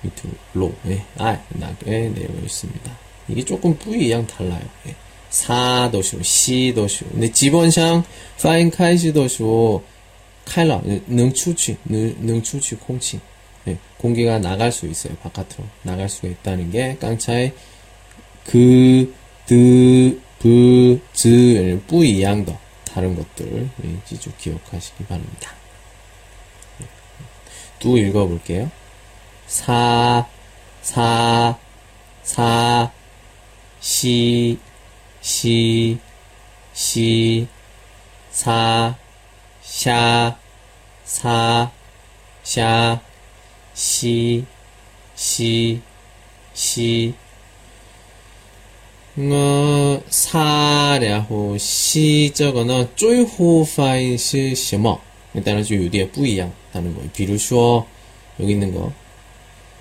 [0.02, 2.98] 밑으로 예, 아 낙에 내용이 있습니다.
[3.28, 4.62] 이게 조금 뿌이랑 달라요.
[4.86, 4.94] 예.
[5.30, 7.08] 4 도시오, 10 도시오.
[7.08, 8.02] 근데 기본상
[8.40, 9.82] 파인 카이시 도시오
[10.44, 13.20] 칼라 능추취 능추취 콩치
[13.68, 15.14] 예, 공기가 나갈 수 있어요.
[15.16, 17.52] 바깥으로 나갈 수가 있다는 게 깡차의
[18.44, 19.14] 그,
[19.46, 25.54] 드, 부, 즈, 뿌이양 도 다른 것들 예, 쭉 기억하시기 바랍니다.
[26.80, 26.86] 예.
[27.78, 28.70] 두 읽어볼게요.
[29.49, 30.25] 사,
[30.81, 31.57] 사,
[32.23, 32.91] 사,
[33.81, 34.57] 시,
[35.21, 35.97] 시,
[36.73, 37.47] 시,
[38.31, 38.95] 사,
[39.61, 40.37] 샤,
[41.03, 41.71] 사,
[42.43, 43.01] 샤,
[43.73, 44.45] 시,
[45.15, 45.81] 시,
[46.53, 47.13] 시.
[49.17, 54.99] 呃，사然后西这个呢，最后发音是什么？
[55.31, 56.51] 那当然就有点不一样。
[56.73, 57.87] 다른거比如说
[58.41, 58.91] 여기있는거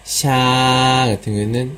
[0.09, 1.77] 샤 같은 경우에는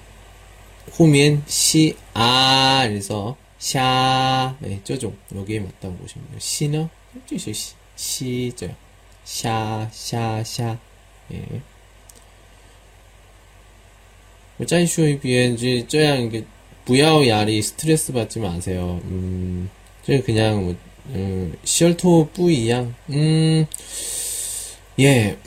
[0.97, 6.39] 호미엔 시, 아 그래서 샤, 네, 쪼종 여기에 맞다고 보시면 돼요.
[6.39, 6.89] 시는
[7.25, 8.73] 쪼시 시, 시죠.
[9.25, 10.79] 샤, 샤, 샤.
[11.33, 11.61] 예.
[14.55, 16.45] 뭐, 짠쇼이 비엔지 쩌양 이게
[16.85, 19.01] 부야오 야리 스트레스 받지 마세요.
[19.03, 19.69] 음,
[20.05, 20.75] 저 그냥 뭐
[21.09, 22.95] 어, 셜토 뿌이양.
[23.09, 23.65] 음,
[24.99, 25.37] 예.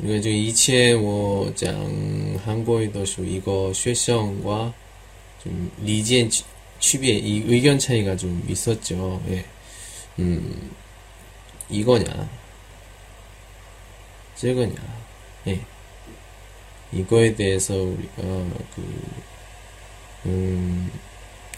[0.00, 4.74] 이거 저 이치에 뭐장 한국어에도 이거 쉐성과
[5.42, 6.30] 좀 리지엔
[6.80, 9.22] 취비에 이 의견 차이가 좀 있었죠.
[9.28, 9.44] 예.
[10.18, 10.70] 음,
[11.70, 12.28] 이거냐,
[14.36, 14.74] 저거냐,
[15.46, 15.60] 예.
[16.92, 18.22] 이거에 대해서 우리가
[18.74, 19.02] 그,
[20.26, 20.92] 음,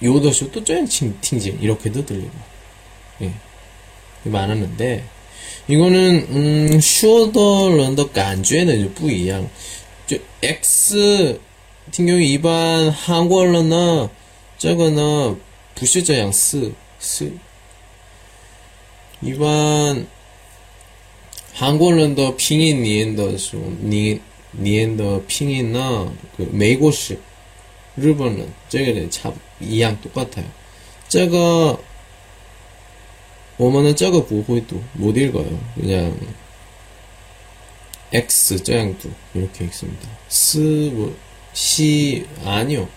[0.03, 2.33] 요도쇼 또 쪼양 팅지 이렇게도 들리고,
[3.23, 3.33] 예.
[4.25, 5.05] 많았는데,
[5.69, 9.51] 이거는 음 슈어더 런더 간주에는 뿌이양.
[10.43, 11.41] X
[11.91, 14.09] 听경우 일반 한국어 런너
[14.59, 15.41] 저거는
[15.75, 17.33] 부시저 양스 스.
[19.23, 20.07] 일반
[21.55, 24.21] 한국어 런더 핑인 니엔더스 니
[24.55, 26.13] 니엔더 핑이나?
[26.37, 27.19] 그 메이고시
[27.97, 30.47] 일본은 저거는 참 이양 똑같아요.
[31.09, 31.83] 저거
[33.59, 35.59] 5만원 짜고 보호도 못 읽어요.
[35.75, 36.19] 그냥
[38.13, 40.09] X 짜양두 이렇게 읽습니다.
[40.29, 40.59] 스,
[40.93, 41.15] 뭐,
[41.53, 42.89] 시, 아니요.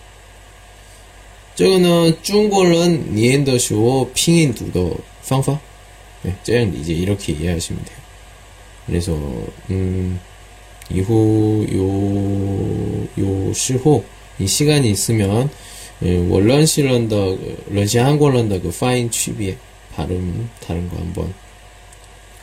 [1.54, 4.96] 저거는 중국은 니엔더쇼 핑인두더
[5.28, 5.60] 방파
[6.22, 7.98] 네, 짜양 이제 이렇게 이해하시면 돼요.
[8.86, 9.12] 그래서
[9.70, 10.18] 음,
[10.90, 14.04] 이후 요, 요 시호
[14.38, 15.50] 이 시간이 있으면
[16.02, 17.36] 예, 원런 시런더
[17.68, 19.56] 러시아 한국 런더 그 파인 취비에
[20.00, 21.34] 다른 다른 거 한번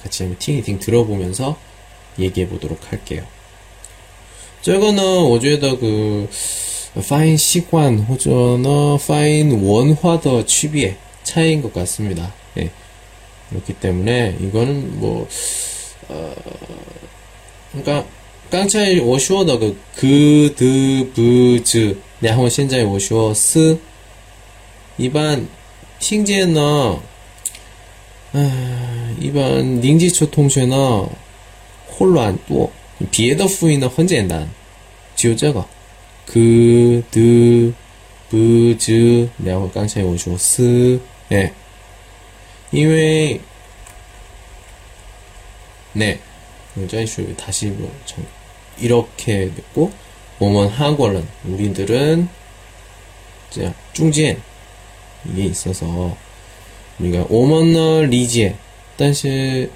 [0.04, 1.58] 같이 한번 티니팅 들어보면서
[2.20, 3.24] 얘기해 보도록 할게요.
[4.62, 6.30] 저거는 어제다 그
[7.08, 12.34] 파인 시관 호전어 파인 원화더 취비의 차이인 것 같습니다.
[12.54, 12.72] 네.
[13.50, 15.28] 그렇기 때문에 이거는 뭐
[16.10, 16.36] 어,
[17.72, 18.06] 그러니까
[18.50, 23.80] 깡차이 워슈어더 그 그드브즈 네, 한번 신자의 워슈어 스
[24.98, 25.48] 이반
[26.00, 27.02] 팅제너
[29.19, 31.09] 一般零基础同学呢，
[31.89, 32.71] 混乱多，
[33.11, 34.49] 别的辅音呢很简单，
[35.15, 35.67] 就这个，
[36.27, 37.73] 그 드，
[38.31, 40.99] 브 즈， 然后刚才我说스，
[41.29, 41.53] 哎，
[42.71, 43.39] 因为，
[45.95, 46.17] 네，
[46.75, 49.91] 我再说다시뭐이렇게듣 고，
[50.39, 52.29] 我们韩国人，우리들은
[53.51, 54.39] 这样中间
[55.29, 56.17] 이게있어서
[57.00, 58.56] 우리가 오먼너 리지에
[58.98, 59.70] 但是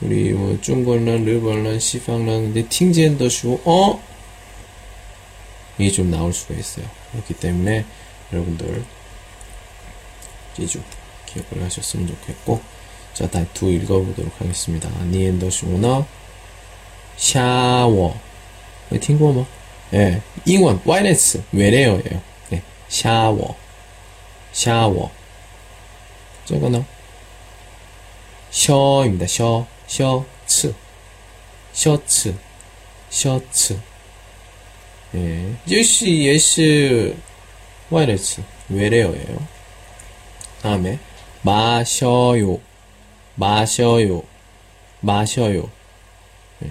[0.00, 4.02] 우리 뭐 중국란, 르벌란, 시방란 근데 팅젠더쇼 어
[5.78, 6.86] 이게 좀 나올 수가 있어요.
[7.12, 7.84] 그렇기 때문에
[8.32, 8.84] 여러분들
[10.54, 10.80] 제주
[11.26, 12.60] 기억을 하셨으면 좋겠고
[13.14, 14.90] 자, 다시 두 읽어보도록 하겠습니다.
[15.06, 16.06] 니엔더쇼너
[17.16, 18.20] 샤워
[19.00, 19.46] 팅고 뭐?
[19.94, 22.22] 예, 잉원 와이레스 외래어예요.
[22.50, 23.56] 네, 샤워
[24.52, 25.10] 샤워
[26.46, 26.84] 저거는
[28.50, 29.26] 셔입니다.
[29.26, 30.74] 셔, 셔츠,
[31.72, 32.34] 셔츠,
[33.10, 33.78] 셔츠.
[35.14, 37.16] 예, 예시, 예시,
[37.90, 39.46] 와이레츠, 외래어예요.
[40.62, 40.98] 다음에
[41.42, 42.60] 마셔요,
[43.34, 44.22] 마셔요,
[45.00, 45.70] 마셔요.
[46.64, 46.70] 예.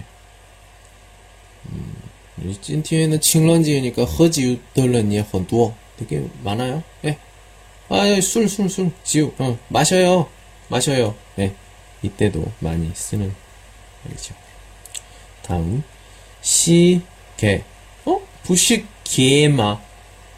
[1.69, 6.83] 음, 찐티에는 칭런지니까 허지유 덜런이 헌두어 되게 많아요.
[7.05, 7.17] 예.
[7.88, 10.28] 아, 술, 술, 술, 지우, 어, 마셔요.
[10.68, 11.14] 마셔요.
[11.36, 11.54] 네.
[12.02, 13.34] 이때도 많이 쓰는
[14.04, 14.34] 말이죠.
[15.42, 15.82] 다음,
[16.40, 17.02] 시,
[17.36, 17.62] 개.
[18.04, 18.20] 어?
[18.44, 19.80] 부시, 개마.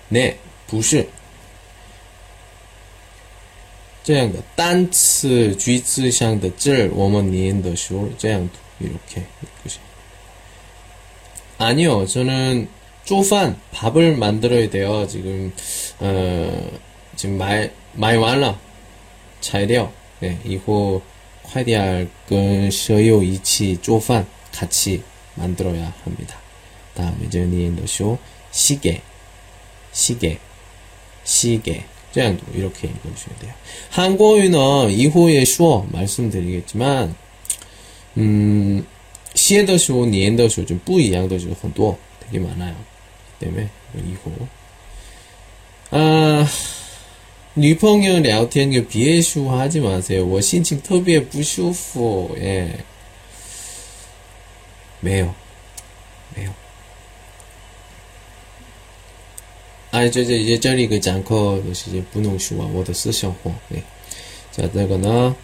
[0.09, 1.09] 네, 부시.
[4.05, 9.85] 这样的单词句子上的字我们念的时候这样读 이렇게 읽으세요.
[11.59, 12.69] 아니요, 저는
[13.05, 15.07] 쪼판 밥을 만들어야 돼요.
[15.07, 15.53] 지금
[16.01, 16.71] 어,
[17.17, 18.59] 지금 말, 많이 완了.
[19.41, 19.91] 材料.
[20.21, 21.03] 네, 이거
[21.43, 25.03] 快点跟舍友一起做饭 같이
[25.35, 26.37] 만들어야 합니다.
[26.95, 28.19] 다음에 이제 니엔더쇼
[28.51, 29.03] 시계,
[29.93, 30.39] 시계,
[31.25, 31.85] 시계.
[32.13, 33.55] 这样도 이렇게 읽어주셔야 돼요.
[33.91, 37.15] 한국어는 이후에 쉬어 말씀드리겠지만
[38.19, 38.87] 음,
[39.35, 42.77] 시에的时候, 年的时候좀 不一样的时候很多 되게 많아요.
[43.39, 44.31] 때문에 이거
[45.91, 46.47] 아,
[47.57, 50.25] 女朋友聊天그别说 하지 마세요.
[50.25, 52.35] 我心情特别不舒服.
[52.41, 52.85] 예.
[55.01, 55.35] 매요.
[56.35, 56.53] 매요.
[59.91, 63.53] 아, 这这这里个讲课都是不能说我的思想话.
[63.71, 63.83] 예.
[64.53, 65.37] 자, 这个呢,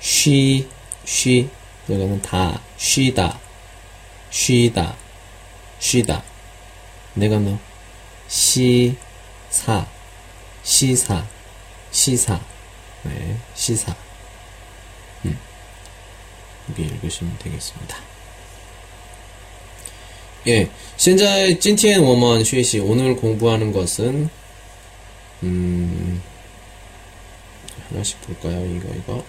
[0.00, 0.66] 쉬,
[1.04, 1.48] 쉬,
[1.86, 3.38] 这个呢, 다, 쉬다,
[4.30, 4.96] 쉬다,
[5.78, 6.22] 쉬다.
[7.16, 7.58] 내가는
[8.28, 8.94] 시,
[9.48, 9.86] 사,
[10.63, 11.25] 시사,
[11.91, 12.39] 시사,
[13.03, 13.95] 네, 시사.
[15.25, 15.37] 음,
[16.69, 17.97] 여기 읽으시면 되겠습니다.
[20.47, 24.29] 예, 现在 찐티엔 워먼 쉐시 오늘 공부하는 것은
[25.43, 26.21] 음
[27.89, 28.65] 하나씩 볼까요?
[28.65, 29.23] 이거 이거.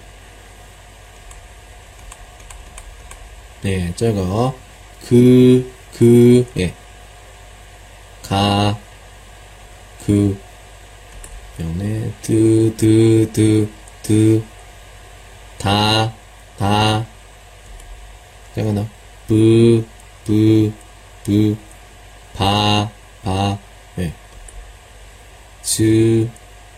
[3.62, 4.56] 네, 저거
[5.06, 6.74] 그 그 예.
[8.22, 8.76] 가
[10.06, 10.36] 그
[11.62, 13.68] 연애, 드, 드, 드,
[14.02, 14.42] 드,
[15.58, 16.12] 다,
[16.58, 17.06] 다,
[18.52, 18.90] 잠깐만,
[19.28, 19.86] 브,
[20.24, 20.72] 브,
[21.22, 21.56] 브,
[22.34, 22.90] 바,
[23.22, 23.56] 바,
[23.98, 24.12] 예.
[25.62, 26.28] 즈,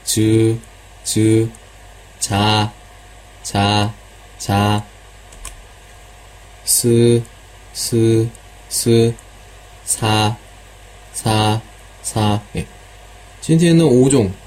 [0.05, 0.59] 즈,
[1.03, 1.51] 즈,
[2.19, 2.71] 자,
[3.43, 3.95] 자,
[4.37, 4.85] 자,
[6.65, 7.23] 스,
[7.73, 8.29] 스,
[8.69, 9.15] 스,
[9.85, 10.37] 사,
[11.15, 11.63] 사,
[12.03, 12.67] 사, 예.
[13.41, 14.44] 5종,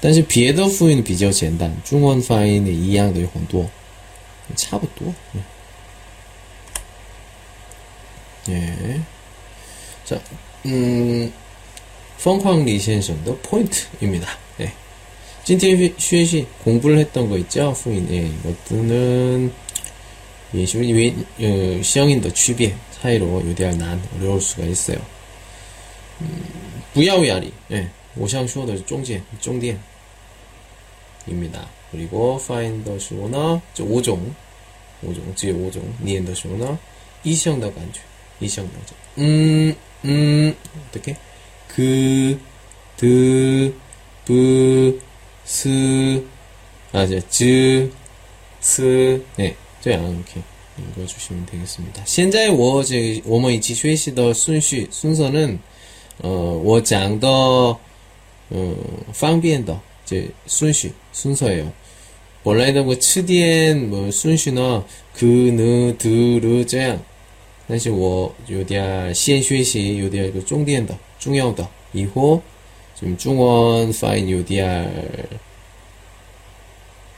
[0.00, 3.68] 但是别的辅音比较简单，中文发音也一样的有很多，
[4.54, 5.14] 差不多。
[8.48, 9.00] 예.
[10.04, 10.20] 자,
[10.66, 11.32] 음,
[12.16, 14.38] 方框리先生的 포인트입니다.
[14.60, 14.70] 예.
[15.42, 17.72] 今天学习 공부를 했던 거 있죠?
[17.72, 19.52] 후인, 예, 이것들은,
[20.54, 24.98] 예, 어, 시형인의 취비 차이로 요대할 난 어려울 수가 있어요.
[26.20, 27.88] 음, 不要压力, 예.
[28.14, 29.78] 我想说的中间,中点.
[31.26, 31.68] 입니다.
[31.90, 34.18] 그리고 find the sho나 5종
[35.04, 36.76] 5종 只有 5종 念的 sho나
[37.22, 38.00] 一项的感觉
[38.38, 38.72] 一项的
[39.18, 40.54] 음, 음,
[40.88, 41.16] 어떻게?
[41.68, 42.38] 그,
[42.96, 43.74] 드,
[44.24, 45.00] 브,
[45.44, 46.24] 스,
[46.92, 47.90] 아, 저, 즈,
[48.60, 50.42] 스, 네, 这样 이렇게
[50.78, 52.02] 읽어주시면 되겠습니다.
[52.04, 55.58] 现在我这我们一起学习的顺序 순서는
[56.22, 57.78] 어, 我讲的 어,
[59.12, 59.78] 方便的
[60.10, 61.72] 이제 순시 순서예요.
[62.44, 67.02] 원래는 뭐 츠디엔 뭐 순시나 그느 드르 这样
[67.66, 72.40] 但是我有点先学习有点个重点的重要的以后
[72.94, 74.88] 좀中文发音有点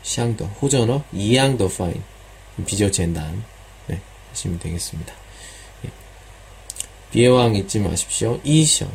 [0.02, 2.00] 像的或者呢一样的发音
[2.64, 3.44] 比较 简单
[3.86, 5.12] 네, 하시면 되겠습니다.
[7.10, 8.38] 비왕 잊지 마십시오.
[8.44, 8.90] 이성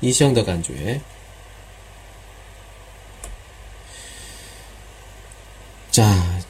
[0.00, 1.00] 이성的 感觉
[5.92, 6.40] 자,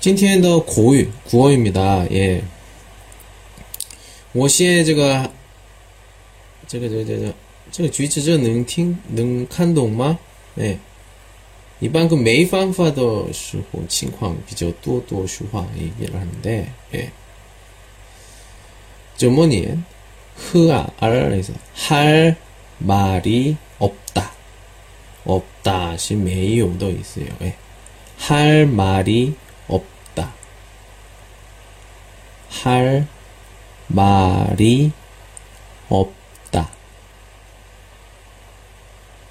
[0.00, 2.06] 今天的 고유, 구어입니다.
[2.12, 2.42] 예.
[4.32, 5.30] 我现在这个
[6.66, 7.34] 这个这个
[7.72, 10.18] 这个句子这能听能看懂吗？
[10.58, 10.78] 예.
[11.80, 17.10] 一般그没方法的时候情况比较多多说话 얘기를 하는데 예.
[19.16, 19.84] 怎么念
[20.36, 22.36] 흐아 알에서 할
[22.78, 24.32] 말이 없다.
[25.24, 27.26] 없다시 메이오도 있어요.
[27.42, 27.56] 예.
[28.22, 29.34] 할 말이
[29.68, 30.34] 없다.
[32.50, 33.06] 할
[33.88, 34.92] 말이
[35.88, 36.68] 없다.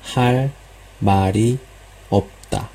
[0.01, 0.51] 할
[0.99, 1.59] 말이
[2.09, 2.69] 없다.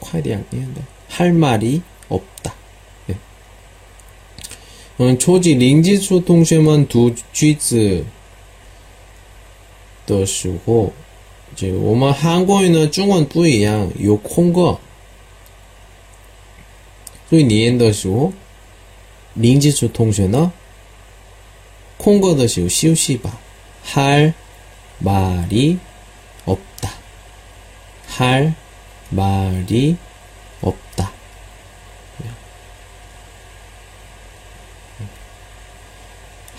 [0.00, 2.54] 快点念的할 말이 없다.
[3.06, 3.16] 네.
[5.00, 8.04] 음, 초지 링지수 동시에만 두句子
[10.06, 10.92] 的时候
[11.56, 14.78] 这个我们韩国语呢，中文不一样，有空格，
[17.30, 18.32] 所以念的时候，
[19.34, 20.52] 零基础同学呢，
[21.96, 23.38] 空格的时候休息吧。
[23.84, 24.32] 할말이없
[26.80, 26.88] 다，
[28.08, 29.96] 할말이없
[30.96, 31.12] 다。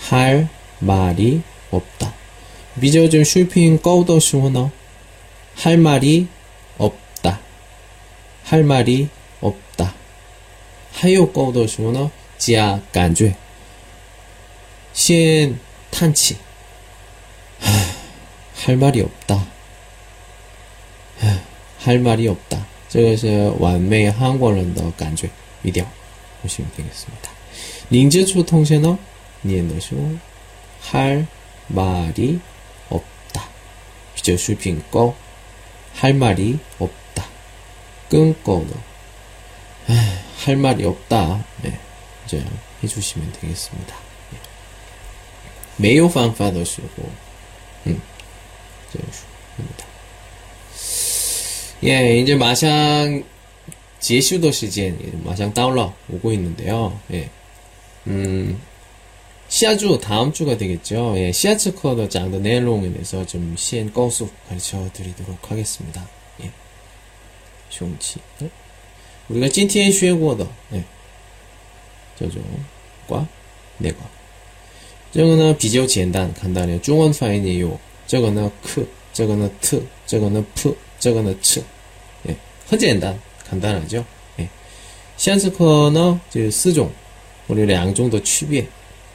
[0.08, 1.42] 할 말이
[1.72, 2.14] 없다.
[2.80, 4.70] 비저 좀 쇼핑 꺼도 시원어.
[5.56, 6.28] 할 말이
[6.78, 7.40] 없다.
[8.44, 9.08] 할 말이
[9.40, 9.94] 없다.
[10.92, 12.10] 하요 꺼도 시원어.
[12.38, 13.36] 지야 간죄.
[14.92, 15.58] 先
[15.90, 16.38] 叹气.
[18.64, 19.46] 할 말이 없다.
[21.78, 22.66] 할 말이 없다.
[22.88, 25.28] 这个是完美 한국어的 感觉.
[25.62, 25.86] 이대로
[26.42, 27.30] 보시면 되겠습니다.
[27.90, 28.98] 林之初 통신어
[29.42, 30.02] 念的时候
[30.80, 31.26] 할
[31.68, 32.40] 말이
[32.88, 33.48] 없다.
[34.14, 35.14] 비저 쇼핑 꺼.
[35.95, 37.25] 할 말이 없다.
[38.09, 38.71] 끈거너.
[39.87, 41.43] 아, 할 말이 없다.
[41.61, 41.79] 네,
[42.25, 42.43] 이제
[42.83, 43.95] 해주시면 되겠습니다.
[44.33, 44.37] 예.
[45.77, 47.11] 매우 방파도시고,
[47.87, 48.01] 음,
[49.59, 49.85] 입니다
[51.83, 53.23] 예, 이제 마샹
[53.99, 56.99] 지슈도 시즌 마샹 다운러 오고 있는데요.
[57.11, 57.29] 예,
[58.07, 58.59] 음.
[59.50, 61.14] 시아주 다음 주가 되겠죠.
[61.16, 66.06] 예, 시아츠 커더 장의 내용에 대해서 좀 시엔 꺼수 가르쳐 드리도록 하겠습니다.
[66.42, 66.50] 예.
[67.70, 68.18] 凶器.
[69.28, 70.48] 우리가 찐티엔 쉐고더.
[70.74, 70.84] 예.
[72.18, 72.42] 这种
[73.08, 73.26] 과
[73.78, 73.96] 내과.
[75.12, 77.78] 这个呢比较简单간단해요 중원 파인이요.
[78.06, 81.62] 这个呢 크, 这个呢 트, 这个呢 프, 这个呢 츠.
[82.28, 82.36] 예.
[82.68, 83.18] 很简单
[83.48, 84.04] 간단하죠.
[84.40, 84.48] 예.
[85.16, 86.90] 시안스커너 4종
[87.46, 88.66] 우리 2종的 区别.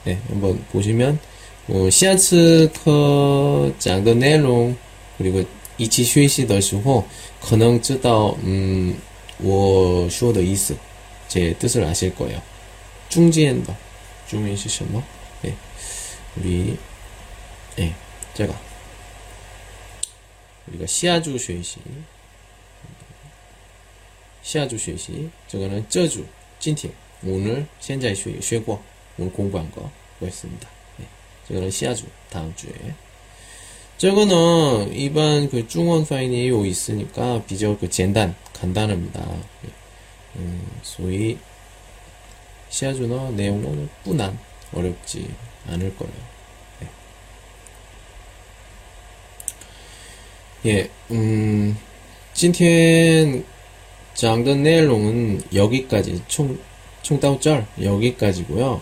[0.07, 0.17] 예.
[0.29, 1.19] 한번 보시면
[1.67, 4.75] 뭐 시안스커 讲的内容
[5.17, 5.43] 그리고
[5.77, 7.05] 一起学习的时候
[7.39, 8.95] 可能知道嗯
[9.39, 10.75] 我说的意思
[11.27, 12.41] 제 뜻을 아실 거예요.
[13.09, 13.73] 중间的
[14.27, 15.01] 중间是什么?
[15.45, 15.53] 예.
[16.38, 16.77] 우리
[17.79, 17.93] 예.
[18.34, 18.53] 제가
[20.67, 21.79] 우리가 시아주 学习
[24.43, 26.25] 시아주 学习 저거는 这주
[26.59, 26.91] 今天
[27.23, 28.82] 오늘 现在学学过
[29.17, 30.69] 오늘 공부한 거 그랬습니다.
[30.97, 31.05] 네.
[31.47, 32.71] 저거는 시아주 다음 주에
[33.97, 39.25] 저거는 일반 그 중원 파인이 요 있으니까 비교 그简单 간단합니다.
[39.63, 39.69] 네.
[40.38, 41.38] 음, 소위
[42.69, 44.38] 시아주는 내용은 뿐안
[44.73, 45.29] 어렵지
[45.67, 46.13] 않을 거예요.
[46.79, 46.88] 네.
[50.65, 51.75] 예, 음,
[52.34, 53.43] 今天
[54.13, 56.57] 讲的内容은 여기까지 총,
[57.03, 58.82] 총到这儿 여기까지고요.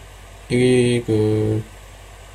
[0.51, 1.63] 여기 그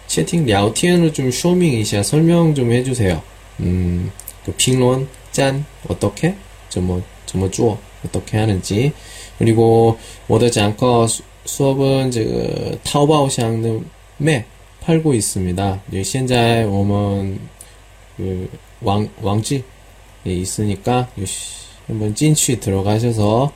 [0.07, 3.23] 채팅 랴오티엔을 좀 쇼밍이시야 설명 좀 해주세요.
[3.61, 4.11] 음,
[4.45, 6.35] 그 핑론 짠 어떻게
[6.69, 8.93] 저뭐 저뭐 주어 어떻게 하는지
[9.39, 9.99] 그리고
[10.29, 11.07] 워더지 않고
[11.45, 14.45] 수업은 그 타오바오 샹매
[14.81, 15.83] 팔고 있습니다.
[15.93, 17.41] 여기 현재 오면
[18.17, 18.49] 그
[18.81, 19.65] 왕, 왕지
[20.25, 21.09] 있으니까
[21.87, 23.53] 한번 진취 들어가셔서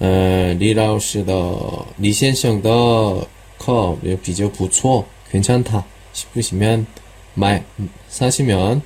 [0.00, 3.26] 어, 리라우스 더 리센성 더
[3.64, 6.86] 커, 예, 비교 부초, 괜찮다 싶으시면
[7.32, 7.64] 말
[8.08, 8.82] 사시면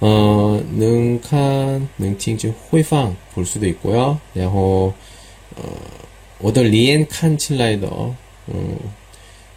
[0.00, 4.20] 어, 능칸, 능팅즈 호이팡 볼 수도 있고요.
[4.36, 4.92] 야호
[5.56, 5.76] 어,
[6.40, 8.16] 오더 리엔 칸 칠라이더
[8.48, 8.92] 어,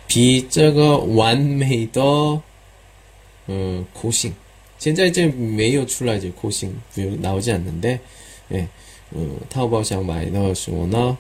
[0.08, 2.44] 비저거 완메이더
[3.48, 4.36] 어, 고싱.
[4.78, 8.02] 진짜 이제 메이어 출라이즈 고싱 나오지 않는데
[8.52, 8.68] 예.
[9.14, 11.18] 어, 타오바오샹 마이너 슈오너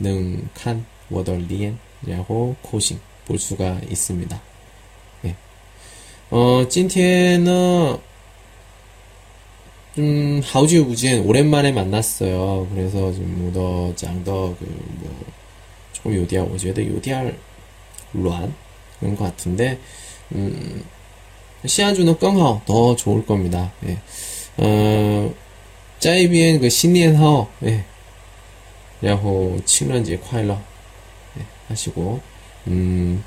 [0.00, 4.39] 능칸 워더 리엔 然后口型볼 수가 있습니다.
[5.25, 5.35] 예.
[6.29, 7.99] 어, 今天呢,
[9.95, 12.67] 좀, 好久不见, 오랜만에 만났어요.
[12.73, 14.65] 그래서 좀, 뭐, 짱더, 그,
[14.99, 15.11] 뭐,
[15.93, 17.35] 조금 요디알, 我觉得有点
[18.13, 18.53] 란
[18.99, 19.79] 그런 것 같은데
[20.33, 20.83] 음,
[21.65, 23.71] 시아주는 껑하오 더 좋을 겁니다.
[23.85, 23.97] 예.
[24.57, 25.33] 어,
[25.99, 27.83] 짜이비엔 그 신년하오 예.
[28.99, 30.59] 然后情人节快乐 예,
[31.71, 32.19] 하시고
[32.67, 33.23] 음,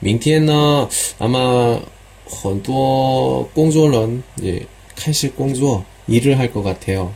[0.00, 0.88] 明天呢
[1.18, 1.80] 아마
[2.26, 7.12] 很多工作人 예, 开始工作 일을 할 것 같아요.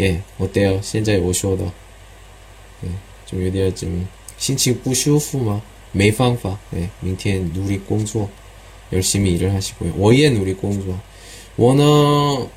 [0.00, 0.80] 예, 어때요?
[0.82, 1.64] 现在我说的
[2.84, 2.88] 예,
[3.26, 5.62] 좀有点 좀, 心情不舒服吗?
[5.92, 6.58] 没方法.
[6.70, 8.28] 네, 明天 누리 工作
[8.92, 9.92] 열심히 일을 하시고요.
[9.96, 10.94] 我也 누리 工作.
[11.56, 12.48] 我呢,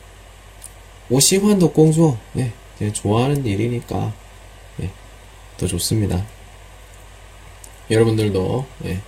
[1.08, 2.18] 我喜欢的 工作.
[2.34, 4.14] 네, 그냥 좋아하는 일이니까
[4.78, 4.90] 네,
[5.58, 6.26] 더 좋습니다.
[7.90, 9.00] 여러분들도 네,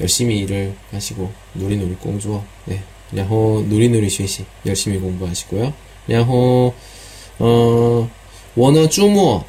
[0.00, 2.82] 열심히 일을 하시고 누리누리 공주어 네.
[3.12, 5.72] 然后 누리누리 学习 열심히 공부하시고요.
[6.06, 6.74] 然后
[7.38, 8.08] 어,
[8.54, 9.44] 我呢周末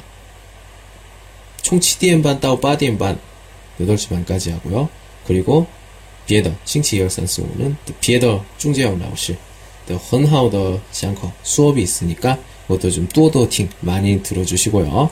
[1.62, 3.18] 총 7点半 到 8点半
[3.80, 4.88] 8시 반까지 하고요.
[5.26, 5.66] 그리고
[6.26, 9.36] 别的 星期二、三四五는 别的中介老师
[9.86, 15.10] 的很好的上课 수업이 있으니까 그것도 좀 또더听 많이 들어주시고요.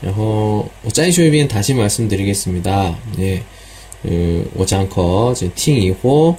[0.00, 2.96] 然后我再说一遍 다시 말씀드리겠습니다.
[3.18, 3.42] 예.
[4.02, 6.36] 그, 我讲课听以后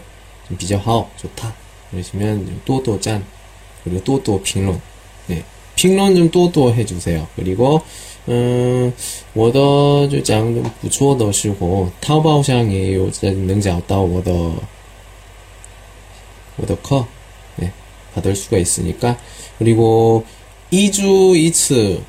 [0.58, 1.54] 비교好 좋다.
[1.92, 3.24] 그러시면 또또 짠
[3.84, 4.80] 그리고 또또评论
[5.28, 5.44] 네.
[5.76, 7.28] 评论 좀 또또 해주세요.
[7.36, 7.82] 그리고
[8.30, 8.94] 음,
[9.34, 14.32] 我的就讲不错的时候，淘宝上也有能找到我的
[16.58, 17.06] 我的课，
[17.58, 17.72] 네,
[18.14, 19.18] 받을 수가 있으니까
[19.60, 20.24] 그리고
[20.72, 22.02] 2주 2次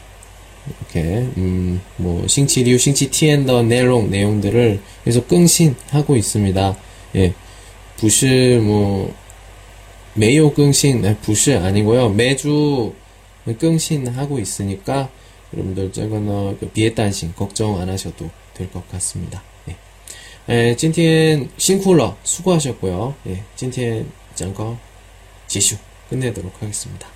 [0.68, 6.76] 이렇게 음, 뭐星期六, 星期天的 내용 내용들을 계속更新하고 있습니다.
[7.16, 7.32] 예,
[7.97, 9.14] 不是뭐
[10.14, 12.11] 매요更新, 네, 不是 아니고요.
[12.11, 12.93] 매주
[13.59, 15.09] 更新하고 있으니까
[15.55, 19.43] 여러분들 저거는 비에担心 걱정 안 하셔도 될 것 같습니다.
[19.68, 19.76] 예.
[20.53, 23.14] 에, 今天辛苦了 수고하셨고요.
[23.28, 24.76] 예, 今天讲거
[25.47, 25.76] 지슈
[26.11, 27.09] 끝내도록 하겠습니다.